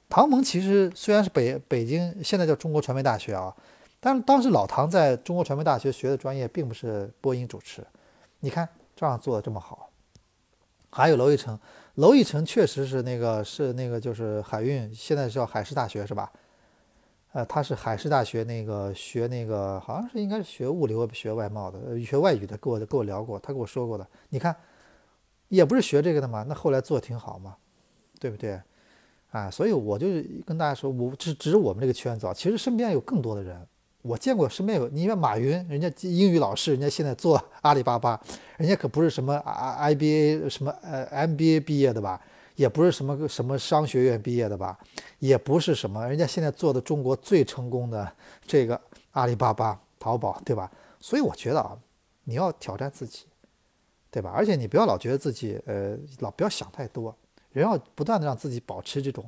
[0.08, 3.54] 唐蒙其实虽然是北北京现在叫中国传媒大学啊，
[3.99, 7.86] 但是当时老唐在中国传媒大学学的专业并不是播音主持。
[8.39, 9.89] 你看这样做的这么好，
[10.89, 11.60] 还有娄艺成，
[11.95, 16.31] 娄艺成确实是那个是那个就是海运，现在叫海事大学是吧？
[17.34, 24.08] 呃，他是海事大学那个学那个，好像是应该是学物流、学外贸的，学外语的，跟我跟我聊过，他跟我说过的。
[24.29, 24.55] 你看，
[25.49, 27.58] 也不是学这个的嘛，那后来做挺好嘛，
[28.21, 28.62] 对不对？
[29.31, 30.08] 啊，所以我就
[30.45, 33.67] 跟大家说，我只只是我们这个圈子啊，其实身边有更多的人，
[34.06, 38.22] 我见过身边有，你看马云，人家英语老师，人家现在做阿里巴巴，
[38.58, 42.22] 人家可不是什么 I I B A 什么呃 M B A 毕业的吧？
[42.56, 44.78] 也不是什么什么商学院毕业的吧，
[45.18, 48.10] 也不是什么人家现在做的中国最成功的
[48.46, 48.80] 这个
[49.13, 50.72] 阿里巴巴、淘宝，对吧？
[51.00, 51.76] 所以我觉得啊，
[52.26, 53.26] 你要挑战自己，
[54.12, 54.32] 对吧？
[54.36, 57.15] 而且你不要老觉得自己呃老不要想太多，
[57.52, 59.28] 人要不断的让自己保持这种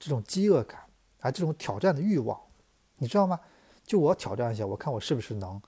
[0.00, 0.80] 这种饥饿感
[1.20, 2.40] 啊，这种挑战的欲望，
[2.96, 3.38] 你知道吗？
[3.92, 5.60] 就我挑战一下，我看我是不是能，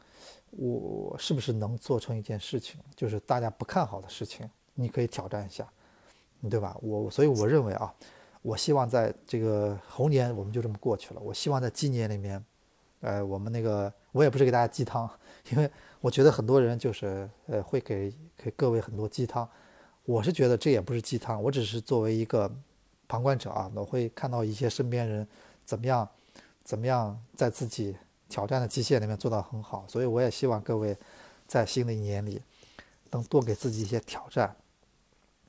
[0.53, 5.69] 我是不是能做成一件事情，就是大家不看好的事情，你可以挑战一下。
[6.49, 6.75] 对吧？
[6.81, 7.95] 我所以我认为啊，
[8.41, 11.21] 我希望在这个猴年我们就这么过去了。
[11.21, 12.43] 我希望在今年里面，
[13.01, 15.07] 呃，我们那个我也不是给大家鸡汤，
[15.51, 19.47] 因为我觉得很多人就是呃会给给各位很多鸡汤。
[20.07, 22.51] 我是觉得这也不是鸡汤，我只是作为一个
[23.07, 25.29] 旁观者啊，我会看到一些身边人
[25.67, 26.09] 怎么样
[26.63, 27.95] 怎么样在自己
[28.29, 29.85] 挑战的极限里面做到很好。
[29.89, 30.97] 所以我也希望各位
[31.47, 32.43] 在新的一年里
[33.11, 34.57] 能多给自己一些挑战。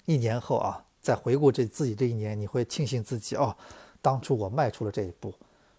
[0.05, 0.81] 一年后啊。
[1.05, 3.55] 再回顾这自己这一年，你会庆幸自己哦，
[4.01, 5.31] 当初我迈出了这一步，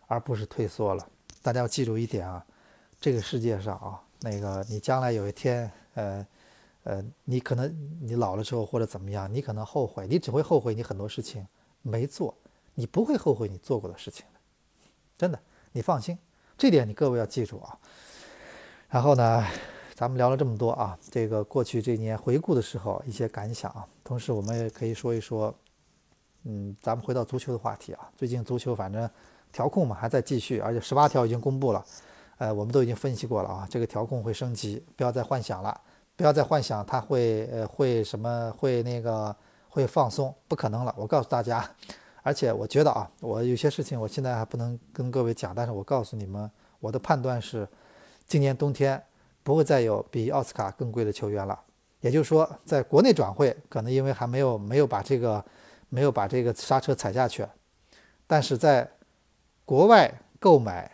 [0.07, 1.05] 而不是退缩了。
[1.43, 2.47] 大家要记住一点啊，
[3.01, 6.25] 这个世界上啊，那个你将来有一天，呃，
[6.85, 11.45] 呃，你可能你老了之后或者怎么样，你可能后悔，你只会后悔你很多事情
[11.83, 12.33] 没做，
[12.75, 14.39] 你不会后悔你做过的事情的，
[15.19, 15.41] 真的，
[15.73, 16.17] 你放心，
[16.57, 17.79] 这点你各位要记住啊。
[18.89, 19.45] 然后呢？
[19.97, 25.55] 咱们聊了这么多啊，这个过去这一年回顾的时候一些感想啊，同时我们也可以说一说，
[26.45, 29.09] 嗯，咱们回到足球的话题啊，最近足球反正
[29.51, 31.83] 调控嘛还在继续，而且十八条已经公布了，
[32.37, 35.81] 呃，我们都已经分析过了啊，这个调控会升级，不要再幻想了，
[36.15, 39.35] 不要再幻想它会呃会什么会那个
[39.71, 41.67] 会放松，不可能了，我告诉大家，
[42.27, 47.69] 而且我觉得啊，我有些事情我现在还不能跟各位讲，但是我告诉你们，我的判断是，
[48.27, 49.01] 今年冬天。
[49.45, 51.57] 不会再有比奥斯卡更贵的球员了，
[52.01, 55.45] 也就是说，在国内转会可能因为还没有没有把这个
[55.89, 57.47] 没有把这个刹车踩下去，
[58.27, 58.91] 但是在
[59.65, 60.91] 国外购买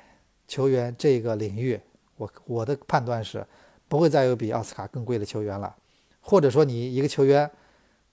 [0.47, 1.81] 球员这个领域，
[2.17, 3.43] 我我的判断是
[3.89, 5.75] 不会再有比奥斯卡更贵的球员了，
[6.21, 7.51] 或者说你一个球员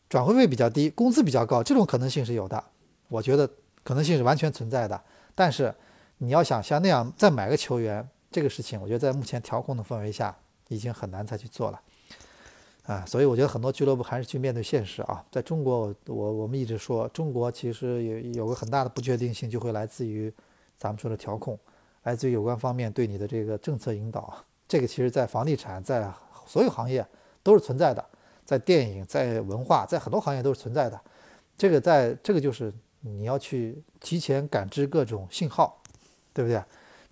[0.08, 2.64] 转会费比较低，工资比较高，这种可能性是有的，
[3.10, 3.46] 我觉得
[3.84, 5.00] 可能性是完全存在的。
[5.36, 5.76] 但是
[6.20, 8.08] 你要想像那样再买个球员。
[8.32, 11.82] 这个事情，我觉得在目前调控的氛围下，已经很难再去做了，
[12.84, 15.26] 啊，所以我觉得很多俱乐部还是去面对现实啊。
[15.32, 20.32] 在中国，我我们一直说，中国其实有有个很大的不确定性，就会来自于
[20.78, 21.58] 咱们说的调控，
[22.04, 24.32] 来自于有关方面对你的这个政策引导。
[24.68, 26.08] 这个其实，在房地产，在
[26.46, 27.04] 所有行业
[27.42, 28.06] 都是存在的，
[28.46, 31.02] 在电影，在文化，在很多行业都是存在的。
[31.58, 35.82] 这个在这个就是你要去提前感知各种信号，
[36.34, 36.62] 对不对？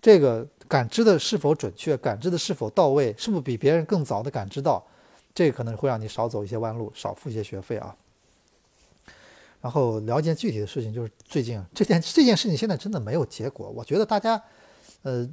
[0.02, 4.86] 这个感知的是否准确，感知的是否到位，是不是比别人更早的感知到，
[5.34, 7.96] 这可能会让你少走一些弯路，少付一些学费啊。
[9.60, 13.68] 然后聊一件具体的事情，就是最近这件这件事情现在真的没有结果。
[13.70, 14.42] 我觉得大家，
[15.08, 15.26] 呃，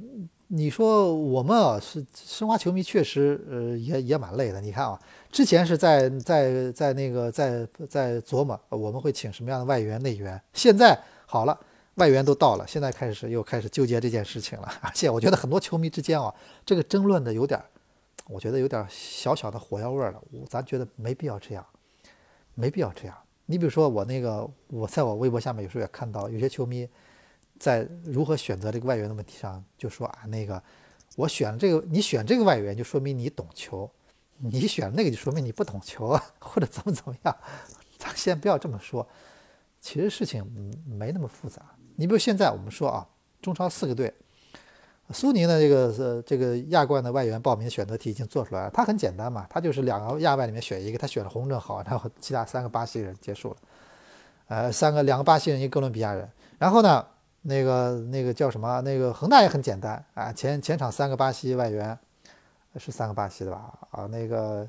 [0.47, 4.61] 你说我们啊是申花球迷，确实呃也也蛮累的。
[4.61, 4.97] 你看啊，
[5.29, 11.59] 之前是在在在那个在在琢磨我们会请什么样的外援内援，现在好了，
[11.95, 14.71] 外援都到了，现在开始又开始纠结这件事情了。
[14.81, 16.33] 而且我觉得很多球迷之间啊，
[16.65, 17.61] 这个争论的有点，
[18.29, 20.15] 我觉得有点小小的火药味了。
[20.31, 21.65] 我咱觉得没必要这样，
[22.53, 23.17] 没必要这样。
[23.47, 26.87] 你比如说我那个，我在我微博下面有时候也看到有些球迷。
[27.65, 30.61] 在如何选择这个外援的问题上，就说啊，那个
[31.15, 33.89] 我选了这个，你选这个外援就说明你懂球，
[34.37, 37.35] 你选那个就说明你不懂球啊，或者怎么怎么样。
[37.97, 39.07] 咱先不要这么说，
[39.81, 40.45] 其实事情
[40.85, 41.59] 没那么复杂。
[41.95, 43.07] 你比如现在我们说啊，
[43.41, 44.13] 中超四个队，
[45.09, 53.57] 苏宁的这个呃这个亚冠的外援报名选择题已经做出来了，它很简单嘛，它就是两个亚外里面选一个，他选了洪正好，然后其他三个巴西人结束了，
[54.49, 57.03] 呃，三个两个巴西人，一个哥伦比亚人，然后呢？
[57.47, 58.81] 那个那个叫什么？
[58.81, 61.95] 那个恒大也很简单啊，前前场三个巴西外援，
[62.75, 63.71] 是三个巴西的吧？
[63.91, 64.67] 啊，那个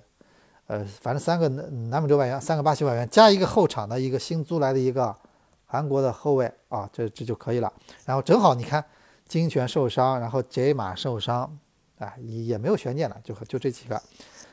[0.66, 5.16] 呃，反正三个南美洲外援，三个巴西外援，加一个后场的一个新租来的一个
[5.64, 7.72] 韩国的后卫啊，这这就可以了。
[8.04, 8.84] 然后正好你看，
[9.26, 11.58] 金泉受伤，然后杰马受伤，
[11.98, 13.98] 啊，也没有悬念了，就就这几个。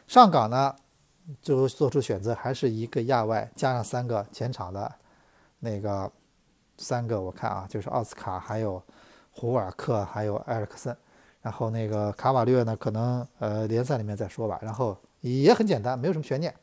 [0.08, 0.74] 上港呢，
[1.42, 4.90] 最后做出选择还是一个亚外，加上三个前场的
[5.60, 6.10] 那个。
[6.84, 8.82] 三个我看啊，就是奥斯卡，还有
[9.32, 10.96] 胡尔克，还有埃尔克森，
[11.42, 14.60] 然后那个卡瓦略呢，可能呃联赛里面再说吧。
[14.62, 16.54] 然后也很简单，没有什么悬念。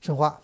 [0.00, 0.40] 申花，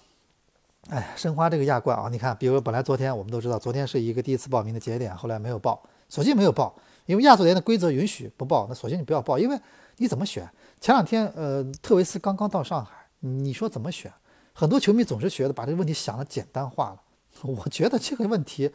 [0.90, 6.74] 哎，申花这个亚冠啊，你看，比如本来昨天我们都知道，昨天是一个第一次报名的节点，后来没有报，索性没有报，
[7.06, 9.58] 因为亚足联的规则允许不报，那索性你不要报，因为
[9.98, 10.46] 你怎么选？
[10.80, 14.12] 前两天呃，特维斯刚刚到上海，你说怎么选？
[14.52, 17.00] 很多球迷总是觉得把这个问题想的简单化了。
[17.42, 18.70] 我觉得这个问题，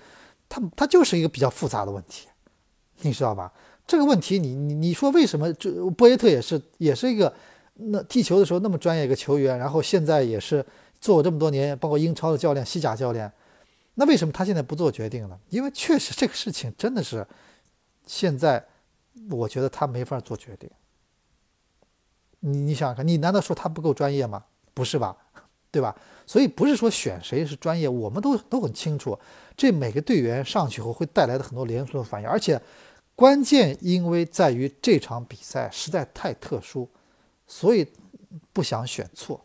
[0.48, 2.28] 它它就是一个比较复杂的问题，
[3.02, 3.52] 你知道吧？
[3.88, 5.52] 这个问题，你你你说为什么？
[5.54, 7.34] 这波耶特也是也是一个
[7.74, 10.64] 那踢球的时候那么专业一个球员，然后现在也是
[11.02, 13.32] 做了这么多年，包括英超的教练、西甲教练，
[13.96, 15.40] 那为什么他现在不做决定呢？
[15.50, 17.26] 因为确实这个事情真的是
[18.06, 18.64] 现在，
[19.32, 20.70] 我觉得他没法做决定。
[22.42, 24.46] 你你想想看，你难道说他不够专业吗？
[24.74, 25.18] 不是吧？
[25.72, 25.96] 对吧？
[26.30, 29.18] 所以不是说选谁是专业，我们都都很清楚，
[29.58, 32.62] 这每个队员上去后会带来的很多连锁反应，而且
[33.16, 36.88] 关键因为在于这场比赛实在太特殊，
[37.48, 37.84] 所以
[38.54, 39.44] 不想选错，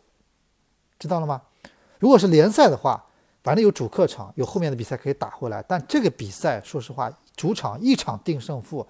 [0.99, 1.41] 知道了吗？
[1.97, 3.03] 如果是联赛的话，
[3.41, 8.85] 反正有主客场，有后面的比赛可以打回来，但这个比赛说实话，主场一场定胜负，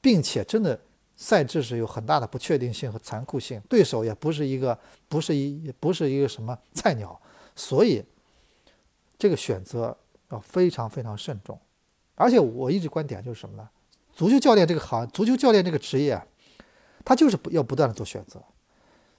[0.00, 0.78] 并且真的。
[1.14, 4.76] 赛制是有很大的不确定性和残酷性，对手也不是一个，
[5.08, 7.20] 不是一，不是一个什么菜鸟，
[7.54, 8.04] 所以
[9.18, 9.96] 这个选择
[10.30, 11.58] 要非常非常慎重。
[12.14, 13.68] 而且我一直观点就是什么呢？
[14.12, 16.22] 足球教练这个行，足球教练这个职业，
[17.04, 18.40] 他就是不要不断的做选择。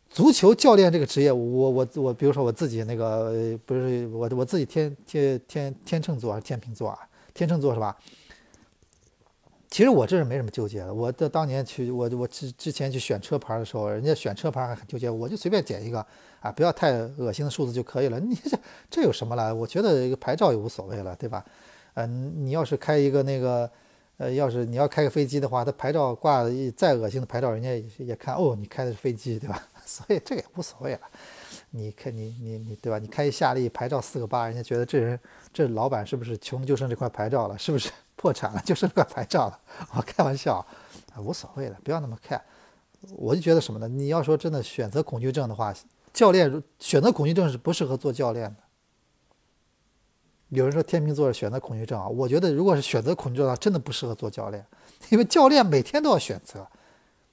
[0.09, 6.99] 足球教练这个职业，我我我，比如说我自己那个，不是我我自己天天天天秤座还是天秤座啊？
[7.33, 7.97] 天秤座是吧？
[9.71, 10.93] 其实我这是没什么纠结的。
[10.93, 16.05] 我这当年去，我我之之前去选车牌的时候，人家选车牌还很纠结，我就随便捡一个
[16.43, 18.19] 啊，不要太恶心的数字就可以了。
[18.19, 19.55] 你这这有什么了？
[19.55, 21.43] 我觉得一个牌照也无所谓了，对吧？
[21.95, 23.69] 嗯，你要是开一个那个，
[24.17, 26.43] 呃，要是你要开个飞机的话，他牌照挂
[26.75, 29.65] 再恶心的牌照，人家也也看哦，你开的是飞机，对吧？
[29.85, 31.01] 所以这个也无所谓了。
[31.71, 32.99] 你开你你你对吧？
[32.99, 35.19] 你开一夏利，牌照四个八，人家觉得这人
[35.51, 37.57] 这老板是不是穷就剩这块牌照了？
[37.57, 37.89] 是不是？
[38.15, 39.59] 破产了就剩块牌照了，
[39.97, 40.65] 我开玩笑，
[41.13, 42.41] 啊，无所谓的，不要那么看。
[43.17, 43.87] 我就觉得什么呢？
[43.87, 45.73] 你要说真的选择恐惧症的话，
[46.13, 48.55] 教练选择恐惧症是不适合做教练的。
[50.49, 54.63] 有人说天秤座选择恐惧症啊，我觉得如果是选择恐惧症的话，真的不适合做教练，
[55.09, 56.67] 因为教练每天都要选择。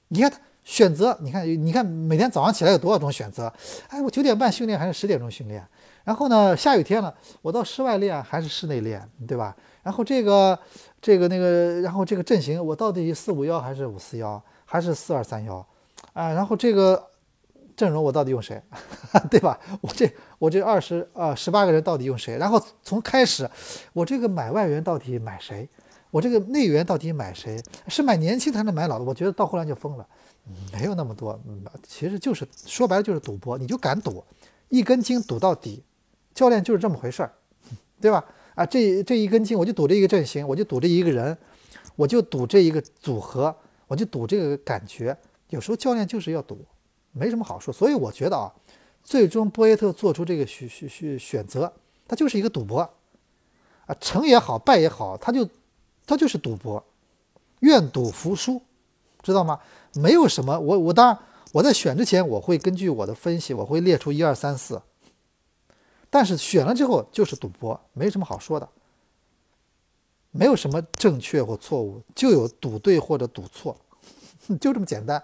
[0.07, 3.53] 你看他选择，你看你看每天早上起来有多少种选择？
[3.89, 5.63] 哎，我九点半训练还是十点钟训练？
[6.03, 7.13] 然后呢，下雨天了，
[7.43, 9.55] 我到室外练还是室内练，对吧？
[9.83, 10.57] 然后这个，
[10.99, 15.55] 这个那个，然后这个阵型，我到底四五幺还是五四幺，还是四二三幺，
[16.13, 17.07] 啊，然后这个
[17.81, 18.61] 阵容我到底用谁，
[19.31, 19.59] 对吧？
[19.81, 20.07] 我这
[20.37, 22.37] 我这二十啊十八个人到底用谁？
[22.37, 23.49] 然后从开始，
[23.91, 25.67] 我这个买外援到底买谁？
[26.11, 27.59] 我这个内援到底买谁？
[27.87, 29.05] 是买年轻还是买老的？
[29.05, 30.05] 我觉得到后来就疯了，
[30.71, 31.39] 没有那么多，
[31.87, 34.23] 其实就是说白了就是赌博，你就敢赌，
[34.69, 35.83] 一根筋赌到底，
[36.35, 37.33] 教练就是这么回事儿，
[37.99, 38.23] 对吧？
[38.53, 41.35] 啊，这这一根筋，我就赌这一个阵型，我就赌这一个人，
[41.95, 43.55] 我就赌这一个组合，
[43.87, 45.17] 我就赌这个感觉。
[45.49, 46.65] 有时候教练就是要赌，
[47.11, 47.73] 没什么好说。
[47.73, 48.53] 所以我觉得啊，
[49.03, 51.71] 最终波耶特做出这个选选选选择，
[52.07, 52.79] 他就是一个赌博，
[53.85, 55.47] 啊，成也好，败也好，他就
[56.05, 56.83] 他就是赌博。
[57.59, 58.59] 愿赌服输，
[59.21, 59.59] 知道吗？
[59.93, 61.19] 没有什么，我我当然
[61.51, 64.81] 我在选之前，我会根据我的分析，我会列出一二三四。
[66.09, 68.67] 但是选了之后就是赌博，没什么好说的，
[70.31, 73.77] 没有什么正确或错误，就有赌对或者赌错，
[74.59, 75.23] 就这么简单。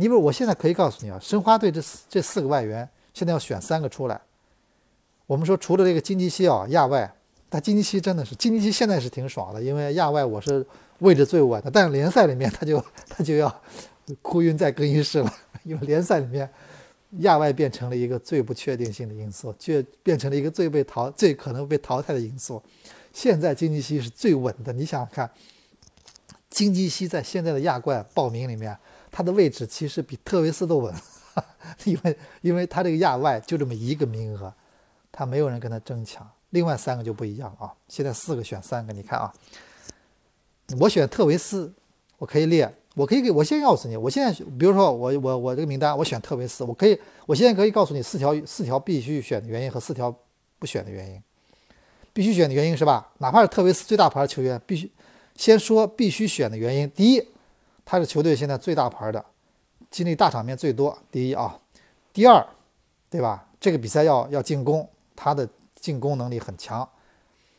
[0.00, 4.20] 你比如我现在可以告诉你啊，申花队这这四个外援现在要选三个出来。
[5.26, 7.12] 我们说除了这个金基西啊亚外，
[7.48, 10.64] 但金基西真的是金基西现在是挺爽的，因为亚外我是
[11.00, 13.62] 位置最稳的，但是联赛里面他就他就要
[14.22, 15.34] 哭晕在更衣室了，
[15.64, 16.48] 因为联赛里面
[17.18, 22.62] 亚外变成了一个最不确定性的因素，却变成了一个最被淘最可能被淘汰的因素。
[23.12, 25.28] 现在金基西是最稳的，你想想看，
[26.48, 28.78] 金基西在现在的亚冠报名里面。
[29.10, 30.94] 他的位置其实比特维斯都稳，
[31.84, 34.52] 因为因为他这个亚外就这么一个名额，
[35.10, 36.28] 他没有人跟他争抢。
[36.50, 39.30] 另外三个就不一样啊，现在四个选三个，你看啊，
[40.80, 41.70] 我选特维斯，
[42.16, 50.14] 我可以列，我可以给我先告诉你，我现在比如说我我我这个名单，我选特维斯，我可以，我现在可以告诉你四条四条必须选的原因和四条
[50.58, 51.22] 不选的原因。
[52.14, 53.12] 必须选的原因是吧？
[53.18, 54.90] 哪怕是特维斯最大牌球员，必须
[55.36, 56.90] 先说必须选的原因。
[56.90, 57.28] 第一。
[57.90, 59.24] 他是球队现在最大牌的，
[59.90, 60.96] 经历大场面最多。
[61.10, 61.58] 第一啊，
[62.12, 62.46] 第二，
[63.08, 63.46] 对吧？
[63.58, 64.86] 这个比赛要要进攻，
[65.16, 66.86] 他的进攻能力很强，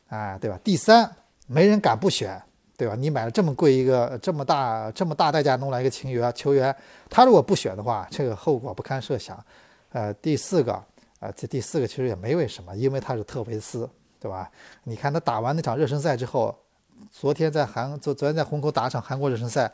[0.10, 0.60] 哎，对吧？
[0.64, 1.12] 第三，
[1.48, 2.40] 没人敢不选，
[2.78, 2.94] 对吧？
[2.94, 6.76] 你买了这么贵一个这么大这么大代价弄来一个球员，球员
[7.10, 9.44] 他如果不选的话，这个后果不堪设想。
[9.94, 10.80] 呃，第四个，
[11.22, 14.48] 呃，这第四个其实也没为什么，因为他是特维斯，对吧？
[14.84, 16.56] 你看他打完那场热身赛之后，
[17.10, 19.72] 昨天在韩昨昨天在虹口打场韩国热身赛。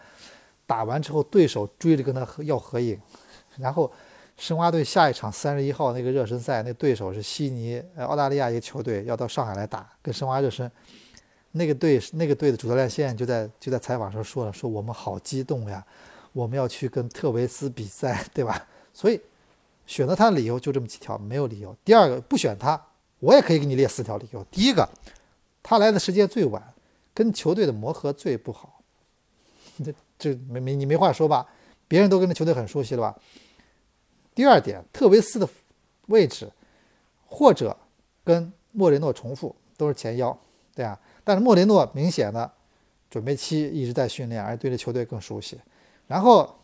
[0.67, 2.99] 打完之后，对手追着跟他要合影，
[3.57, 3.91] 然后
[4.37, 10.69] 申花队下一场三十一号那个热身赛，那对手是悉尼，呃，澳大利亚一个球队要到上海来打，跟申花热身。
[11.51, 15.81] 那个队那个队的主教练现在就在就在采访时候说了，说我们好激动呀，
[16.33, 18.67] 我们要去跟特维斯比赛， 对吧？
[18.93, 19.21] 所以
[19.85, 21.73] 选择他的理由就这么几条，没有理由。
[21.85, 22.81] 第二个不选他，
[23.19, 24.45] 我也可以给你列四条理由。
[24.51, 24.85] 第一个，
[25.63, 26.61] 他来的时间最晚，
[27.13, 28.81] 跟球队的磨合最不好。
[30.17, 31.47] 这没没你没话说吧？
[31.87, 33.15] 别人都跟这球队很熟悉了吧？
[34.33, 35.47] 第二点，特维斯的
[36.07, 36.51] 位置
[37.27, 37.77] 或者
[38.23, 40.37] 跟莫雷诺重复，都是前腰，
[40.73, 40.99] 对啊。
[41.23, 42.51] 但是莫雷诺明显的
[43.09, 45.59] 准备期一直在训练，而对这球队更熟悉。
[46.07, 46.55] 然后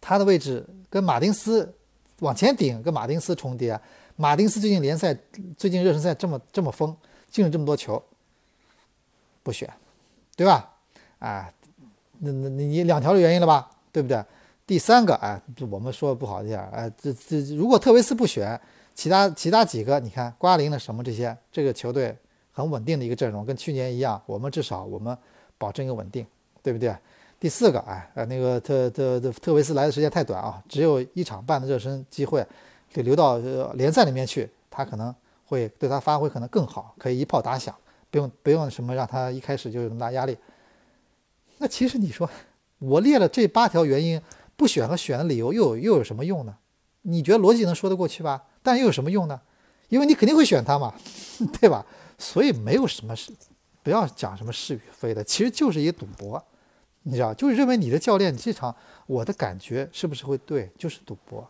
[0.00, 1.74] 他的位置跟马丁斯
[2.20, 3.78] 往前顶，跟马丁斯重叠。
[4.16, 5.16] 马丁斯最近联赛、
[5.56, 6.96] 最近热身赛这么这么疯，
[7.28, 8.02] 进了这么多球，
[9.42, 9.68] 不选，
[10.36, 10.74] 对吧？
[11.18, 11.52] 啊。
[12.20, 14.22] 那那你你两条的原因了吧，对不对？
[14.66, 15.40] 第三个，哎，
[15.70, 18.60] 我们说不好一点，哎，这这如果特维斯不选，
[18.94, 22.16] 其他其他几个，你看瓜林的什么这些，这个球队
[22.52, 25.16] 很稳定的一个阵容，跟去年一样，我们至少我们
[25.56, 26.26] 保证一个稳定，
[26.62, 26.92] 对不对？
[27.38, 32.44] 第四个，哎，呃，那个特特特维斯来的时间太短啊，只有一场半的热身机会，
[32.92, 33.38] 得留到
[33.74, 35.14] 联赛里面去，他可能
[35.44, 37.72] 会对他发挥可能更好，可以一炮打响，
[38.10, 40.36] 不用不用什么让他一开始就有那么大压力。
[41.58, 42.28] 那其实你说，
[42.78, 44.20] 我列了这八条原因，
[44.56, 46.56] 不选和选的理由又有又有什么用呢？
[47.02, 48.44] 你觉得逻辑能说得过去吧？
[48.62, 49.40] 但又有什么用呢？
[49.88, 50.94] 因为你肯定会选他嘛，
[51.60, 51.86] 对吧？
[52.18, 53.30] 所以没有什么是，
[53.82, 56.44] 不要讲什么是与非的，其实就是一赌博，
[57.04, 58.74] 你知道，就是认为你的教练这场
[59.06, 61.48] 我的感觉是不是会对，就是赌博，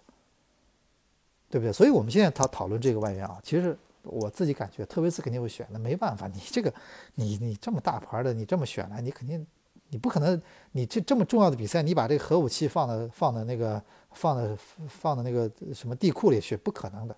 [1.48, 1.72] 对不对？
[1.72, 6.72] 所以我们现在讨讨论这个外援啊，其实我自己感觉特维斯肯定会选的，没办法，你这个
[7.14, 9.46] 你你这么大牌的，你这么选来，你肯定。
[9.90, 10.40] 你不可能，
[10.72, 13.80] 你这这么重要的比赛，你把这个核武器放到放到那个
[14.12, 14.56] 放到
[14.88, 17.16] 放到那个什么地库里去，不可能的，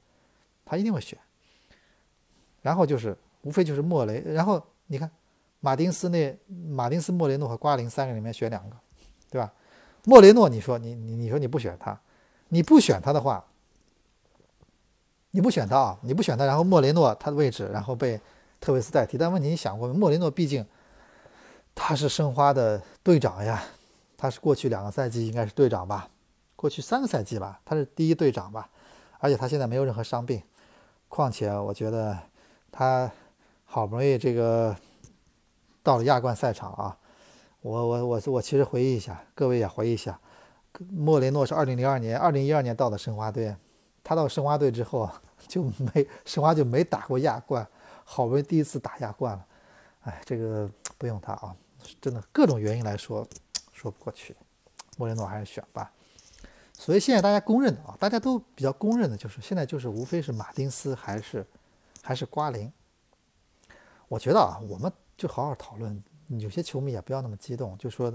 [0.67, 1.19] 他一定会选。
[2.61, 5.11] 然后就是无非就是莫雷，然后你看
[5.61, 8.77] 马丁斯那马丁斯、莫雷诺和瓜林三个里面选两个，
[9.31, 9.51] 对吧？
[10.05, 11.99] 莫雷诺，你说你你你说你不选他，
[12.49, 13.43] 你不选他的话，
[15.31, 18.21] 你不选他啊，你不选他，然后莫雷诺他的位置然后被
[18.61, 19.95] 特维斯代替，但问题你想过没？
[19.95, 20.67] 莫雷诺毕竟。
[21.81, 23.63] 他是申花的队长呀，
[24.17, 26.09] 他是过去两个赛季应该是队长吧，
[26.57, 28.69] 过去三个赛季吧，他是第一队长吧，
[29.21, 30.43] 而且他现在没有任何伤病，
[31.09, 32.19] 况且我觉得
[32.71, 33.11] 他
[33.65, 34.77] 好不容易这个
[35.83, 36.99] 到了亚冠赛场啊，
[37.63, 40.21] 我我我我其实回忆一下，各位也回忆一下，
[40.91, 43.57] 莫雷诺是二零零二年、二零一二年到的申花队，
[44.05, 45.09] 他到申花队之后
[45.47, 47.67] 就没申花就没打过亚冠，
[48.05, 49.47] 好不容易第一次打亚冠了，
[50.03, 50.69] 哎，这个
[50.99, 51.57] 不用他啊。
[52.01, 53.27] 真的各种原因来说，
[53.73, 54.35] 说不过去，
[54.97, 55.93] 莫雷诺还是选吧。
[56.73, 61.45] 所以现在大家公认的啊，大家都比较公认的就是现在就是无非是马丁斯还是
[62.03, 62.73] 还是瓜林。
[64.07, 68.09] 我觉得啊，我们就好好讨论有些球迷也不要那么激动，就说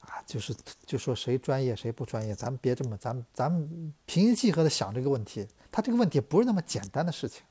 [0.00, 0.54] 啊，就是
[0.86, 5.46] 就说谁专业谁不专业，咱们别这么，咱们咱们平心气和的想这个问题。
[5.70, 7.42] 他这个问题不是那么简单的事情，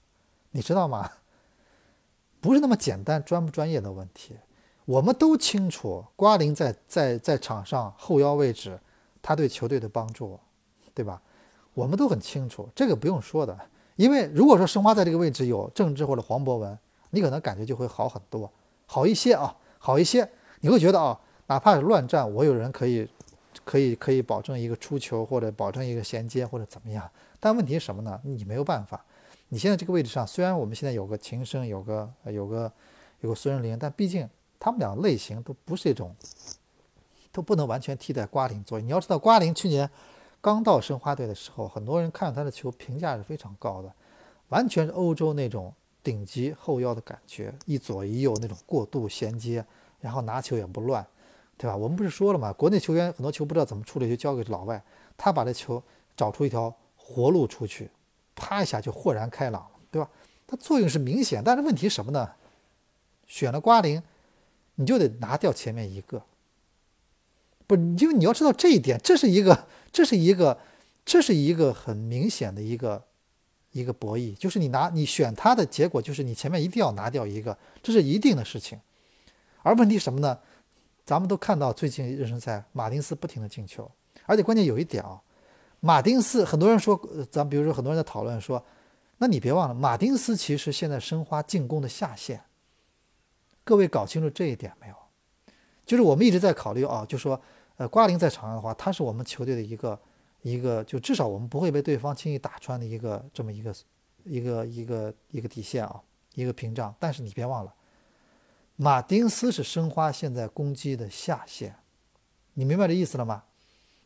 [0.51, 1.11] 你知道吗？
[2.41, 4.35] 不是那么简单专不专业的问题。
[4.89, 8.79] 我们都清楚，瓜林在在在场上后腰位置，
[9.21, 10.39] 他对球队的帮助，
[10.95, 11.21] 对吧？
[11.75, 13.55] 我们都很清楚，这个不用说的。
[13.97, 16.75] 因为如果说申花在这个位置有郑智或者黄博文，
[17.11, 18.51] 你可能感觉就会好很多，
[18.87, 20.27] 好一些啊，好一些。
[20.61, 23.07] 你会觉得啊，哪怕是乱战，我有人可以，
[23.63, 27.07] 可以可以保证一个出球或者保证一个衔接或者怎么样。
[27.39, 28.19] 但问题是什么呢？
[28.23, 29.05] 你没有办法。
[29.49, 32.71] 你现在这个位置上，虽然我们现在有个秦升，有个有个
[33.19, 34.27] 有个孙仁林，但毕竟。
[34.59, 36.13] 他们俩类型都不是一种，
[37.31, 38.85] 都不能完全替代瓜林作用。
[38.85, 39.89] 你要知道，瓜林去年
[40.41, 43.93] 刚到申花队的时候，很多人看他的球评价是非常高的，
[44.49, 49.65] 完全是欧洲那种顶级后腰的感觉，一左一右那种过渡衔接，
[50.01, 51.05] 然后拿球也不乱，
[51.57, 51.75] 对吧？
[51.75, 52.51] 我们不是说了吗？
[52.51, 54.83] 国内球员很多球不知道怎么处理，就交给老外，
[55.17, 55.81] 他把这球
[56.17, 57.89] 找出一条活路出去，
[58.35, 60.09] 啪一下就豁然开朗，对吧？
[60.45, 62.31] 它作用是明显，但是问题什么呢？
[63.25, 64.03] 选了瓜林。
[64.79, 66.23] 你就得拿掉前面一个，
[67.67, 70.57] 不，因为你要知道这一点，这是一个，这是一个，
[71.03, 73.03] 这是一个很明显的一个
[73.73, 78.79] 一个博弈，就是你拿你选他的结果，就是你前面一定要拿掉一个，这是一定的事情。
[79.63, 80.39] 而问题什么呢？
[81.03, 83.91] 咱们都看到最近热身赛，马丁斯不停的进球，
[84.25, 85.19] 而且关键有一点啊，
[85.81, 86.97] 马丁斯很多人说，
[87.29, 88.63] 咱比如说很多人在讨论说，
[89.17, 92.41] 那你别忘了，马丁斯其实现在申花进攻的下限。
[93.69, 94.95] 各位搞清楚这一点没有？
[95.85, 97.39] 就是我们一直在考虑啊，就说，
[97.77, 99.99] 呃，瓜林在场上的话，他是我们球队的一个
[100.41, 103.75] 一个，就至少我们不会被对方轻易打穿的一个这么一个
[104.23, 106.01] 一个一个一个底线啊，
[106.33, 106.91] 一个屏障。
[106.97, 107.71] 但是你别忘了，
[108.75, 111.75] 马丁斯是申花现在攻击的下限，
[112.55, 113.43] 你明白这意思了吗？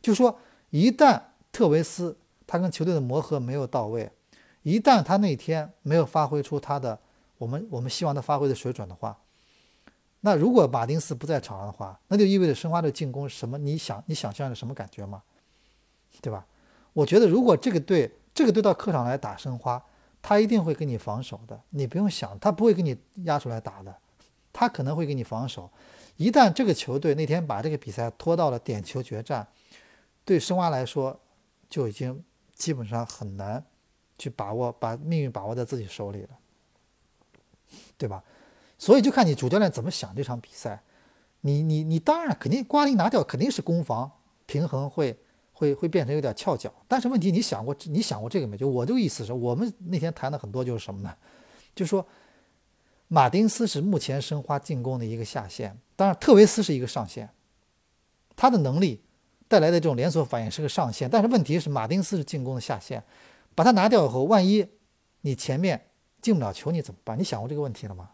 [0.02, 0.38] 就说，
[0.68, 1.18] 一旦
[1.50, 4.12] 特维斯他跟球队的磨合没有到位，
[4.62, 7.00] 一旦他那天没有发挥出他的
[7.38, 9.18] 我们我们希望他发挥的水准的话，
[10.26, 13.58] 那如果马丁斯不在场上的话，那就意味着申花的进攻什么？
[13.58, 15.22] 你想你想象着什么感觉吗？
[16.22, 16.46] 对吧？
[16.94, 19.84] 我觉得如果这个队这个队到客场来打申花，
[20.22, 23.94] 他一定会跟你防守的，你不用想，他不会给你压出来打的，
[24.50, 25.68] 他可能会给你防守。
[26.16, 29.46] 一旦这个球队那天把这个比赛拖到了点球决战，
[30.24, 31.20] 对申花来说
[31.68, 33.62] 就已经基本上很难
[34.16, 36.30] 去把握把命运把握在自己手里了，
[37.98, 38.24] 对吧？
[38.84, 40.82] 所以就看你主教练怎么想这场比赛，
[41.40, 44.10] 你你你当然肯定瓜林拿掉肯定是攻防
[44.44, 45.18] 平衡会
[45.54, 48.58] 会会变成有点翘脚，但是问题你想过你想过这个没？
[48.58, 51.16] 就我这个意思是我们那天谈的很多就是什么呢？
[51.74, 52.06] 就说
[53.08, 57.30] 马丁斯是目前申花进攻的一个下限，当然特维斯是一个上限，
[58.36, 59.02] 他的能力
[59.48, 63.02] 带来的这种连锁反应是个上限，但是问题是马丁斯是进攻的下限，
[63.54, 64.68] 把他拿掉以后，万一
[65.22, 65.86] 你前面
[66.20, 67.18] 进不了球你怎么办？
[67.18, 68.10] 你想过这个问题了吗？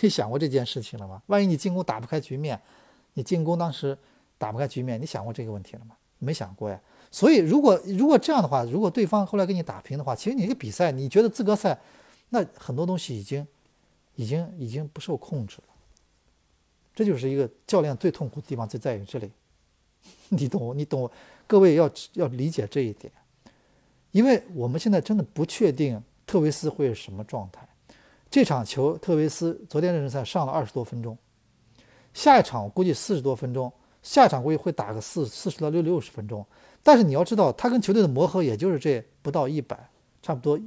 [0.00, 1.22] 你想过这件事情了吗？
[1.26, 2.60] 万一你进攻打不开局面，
[3.14, 3.96] 你进攻当时
[4.36, 5.96] 打不开局面，你想过这个问题了吗？
[6.18, 6.80] 没想过呀。
[7.10, 11.78] 所以如果如果这样的话，如果对方后来跟你打平的话，其实你这个比赛，你觉得资格赛，
[12.30, 13.46] 那很多东西已经
[14.16, 15.74] 已经已经不受控制了。
[16.94, 19.30] 这就是一个教练最痛苦的地方，就在于这里。
[20.30, 20.76] 你懂？
[20.76, 21.10] 你懂？
[21.46, 23.12] 各位要要理解这一点，
[24.10, 27.67] 因为我们现在真的不确定特维斯会是什么状态。
[28.30, 31.16] 这场球，特维斯昨天热身赛上了二十多分钟，
[32.12, 33.72] 下一场我估计四十多分钟，
[34.02, 36.44] 下一场估计会打个四四十到六六十分钟。
[36.82, 39.88] 但是你要知道，他跟球队的磨合也就是这不到一百，
[40.20, 40.60] 差不多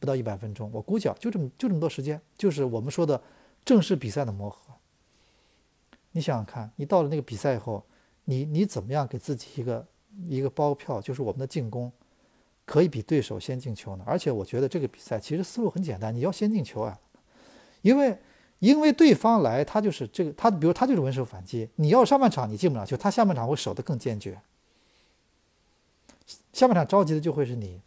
[0.00, 0.68] 不到一百分钟。
[0.72, 3.22] 我估计啊，就这么就这么多时间，就是我们说的
[3.64, 4.58] 正式比赛的磨合。
[6.10, 7.84] 你想想看，你到了那个比赛以后，
[8.24, 9.86] 你你怎么样给自己一个
[10.26, 11.92] 一个包票，就是我们的进攻。
[12.66, 16.98] 可以比对手先进球呢，而且我觉得这个比赛其实思路很简单，你要先进球啊，
[17.84, 18.18] 因为
[18.60, 24.40] 因为对方来他就是这个他比如他就是稳守反击，你要上半场你进不了球，他下半场会守得更坚决，
[26.52, 27.78] 下半场着急的就会是你，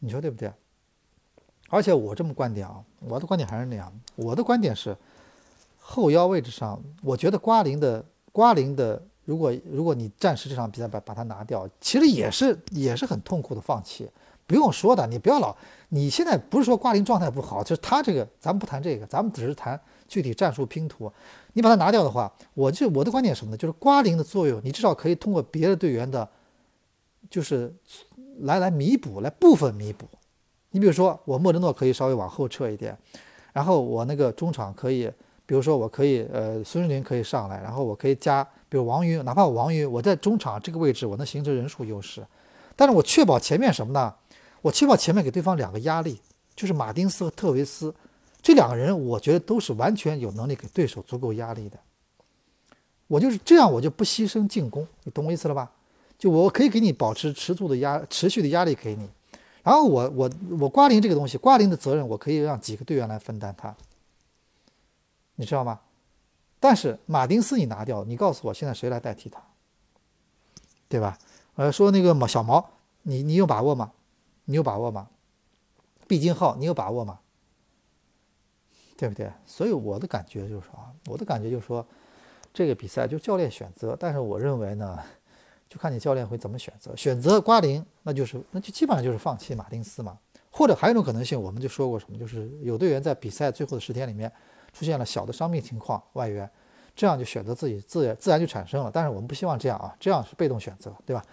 [0.00, 0.52] 你说对不对？
[1.70, 4.96] 而且我这么观点啊，我的观点还是那样，我的观点是
[5.78, 9.02] 后腰位置上，我觉得瓜林的瓜林的。
[9.26, 14.06] 如果如果你暂时这场比赛把把它拿掉，其实也是也是很痛苦的放弃，
[14.46, 15.54] 不用说的，你不要老，
[15.88, 21.10] 你现在不是说瓜林状态不好，就是他这个，咱们不谈这个，咱们只是谈具体战术拼图。
[21.54, 23.56] 你把它拿掉的话，我就我的观点什么呢？
[23.56, 26.28] 就是瓜林的作用，你至少可以通过别的队员的，
[27.30, 27.72] 就是
[28.40, 30.06] 来来弥补，来部分弥补。
[30.72, 32.96] 你比如说，我莫德诺可以稍微往后撤一点，
[33.52, 35.10] 然后我那个中场可以
[35.46, 42.26] 比如说我可以呃孙兴林可以上来，然后我可以加，比如王云，哪怕王云我在中场这个位置我能形成人数优势，
[42.74, 44.12] 但是我确保前面什么呢？
[44.64, 46.18] 我起码前面给对方两个压力，
[46.56, 47.94] 就是马丁斯和特维斯
[48.40, 51.78] 这两个人，我觉得都是完全有能力给对手足够压力的。
[53.06, 55.70] 我就是这样，我就不牺牲进攻，你懂我意思了吧？
[56.18, 59.06] 就我可以给你保持持续的压持续的压力给你，
[59.62, 63.76] 然后我我我瓜林这个东西，瓜林的责任我可以让几个队员来分担它，
[65.34, 65.80] 你知道吗？
[66.58, 69.42] 但是马丁斯你拿掉，你告诉我现在谁来代替他，
[70.88, 71.18] 对吧？
[71.56, 72.70] 呃，说那个毛小毛，
[73.02, 73.92] 你你有把握吗？
[74.44, 75.08] 你有把握吗？
[76.06, 77.20] 毕金浩，你有把握吗？
[78.96, 79.30] 对不对？
[79.44, 81.86] 所以我的感觉就是说啊，我的感觉就是说，
[82.52, 84.98] 这个比赛就教练选择，但是我认为呢。
[85.66, 90.16] 就看你教练会怎么选择，选择瓜林，那就是那就基本上就是放弃马丁斯嘛。
[90.52, 94.30] 或者还有一种可能性，我们就说过什么，就是有队员在比赛最后的十天里面
[94.72, 96.48] 出现了小的伤病情况，外援，
[96.94, 98.90] 这样就选择自己自自然就产生了。
[98.92, 101.24] 但是我们不希望这样啊，这样是被动选择，对吧？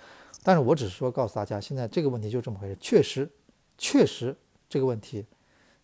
[0.44, 3.30] 但是我只是说告诉大家，现在这个问题就这么回事，确实
[3.78, 4.36] 确实
[4.70, 5.26] 这个问题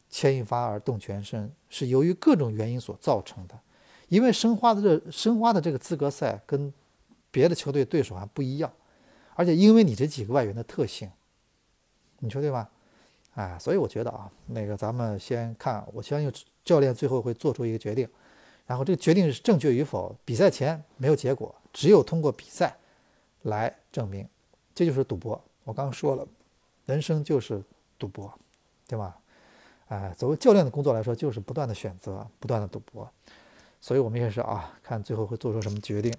[0.09, 3.59] 牵一发而动全身，是由于各种原因所造成的。
[4.09, 6.73] 因为申花的这申花的这个资格赛跟。
[7.29, 8.71] 别的球队对手还不一样，
[9.35, 11.11] 而且因为你这几个外援的特性，
[12.19, 12.67] 你说对吧？
[13.35, 16.33] 哎，所以我觉得啊，那个咱们先看，我相信
[16.63, 18.07] 教练最后会做出一个决定，
[18.65, 22.75] 然后这个决定是正确与否，比赛前没有结果，只有通过比赛
[23.43, 24.27] 来证明，
[24.77, 25.43] 这就是赌博。
[25.63, 26.23] 我刚刚说了，
[26.85, 27.63] 人生就是
[27.97, 28.31] 赌博，
[28.85, 29.17] 对吧？
[29.87, 33.09] 哎，作为教练的工作来说，就是不断的选择，不断的赌博，
[33.81, 36.13] 所以我们也是啊，看最后会做出什么决定。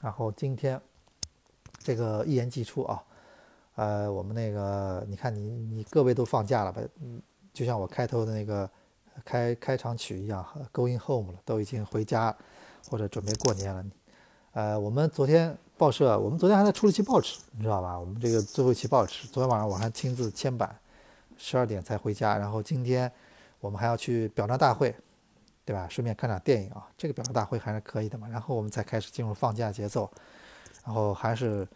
[0.00, 0.80] 然后今天
[1.80, 3.02] 这个一言既出啊，
[3.74, 6.80] 呃，我们那个你看你你各位都放假了吧？
[7.00, 7.20] 嗯，
[7.52, 8.70] 就像我开头的那个
[9.24, 12.32] 开开场曲一样，Going home 了，都已经回家
[12.88, 13.84] 或者准备过年了。
[14.52, 17.98] 呃，我们昨天报社，我们昨天还在出了期报纸，你知道吧？
[17.98, 20.78] 我们这个最后一期报纸，昨天晚上我还亲自签版，
[21.36, 22.36] 十二点才回家。
[22.36, 23.10] 然后今天
[23.60, 24.94] 我们还要去表彰大会。
[25.64, 25.86] 对吧？
[25.90, 28.26] 顺便看场电影啊，这个表彰大会还是可以的嘛。
[28.26, 30.10] 然后我们才开始进入放假节奏，
[30.82, 31.68] 然后还是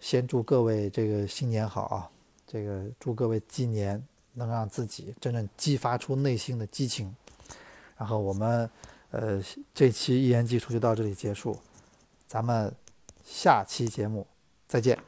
[0.00, 2.10] 先祝各位这个新年好啊！
[2.48, 7.14] 这个祝各位今年能让自己真正激发出内心的激情。
[7.96, 8.68] 然后我们
[9.12, 9.40] 呃
[9.72, 11.56] 这期一言既出就到这里结束，
[12.26, 12.74] 咱们
[13.28, 14.26] 下期节目
[14.66, 15.07] 再见。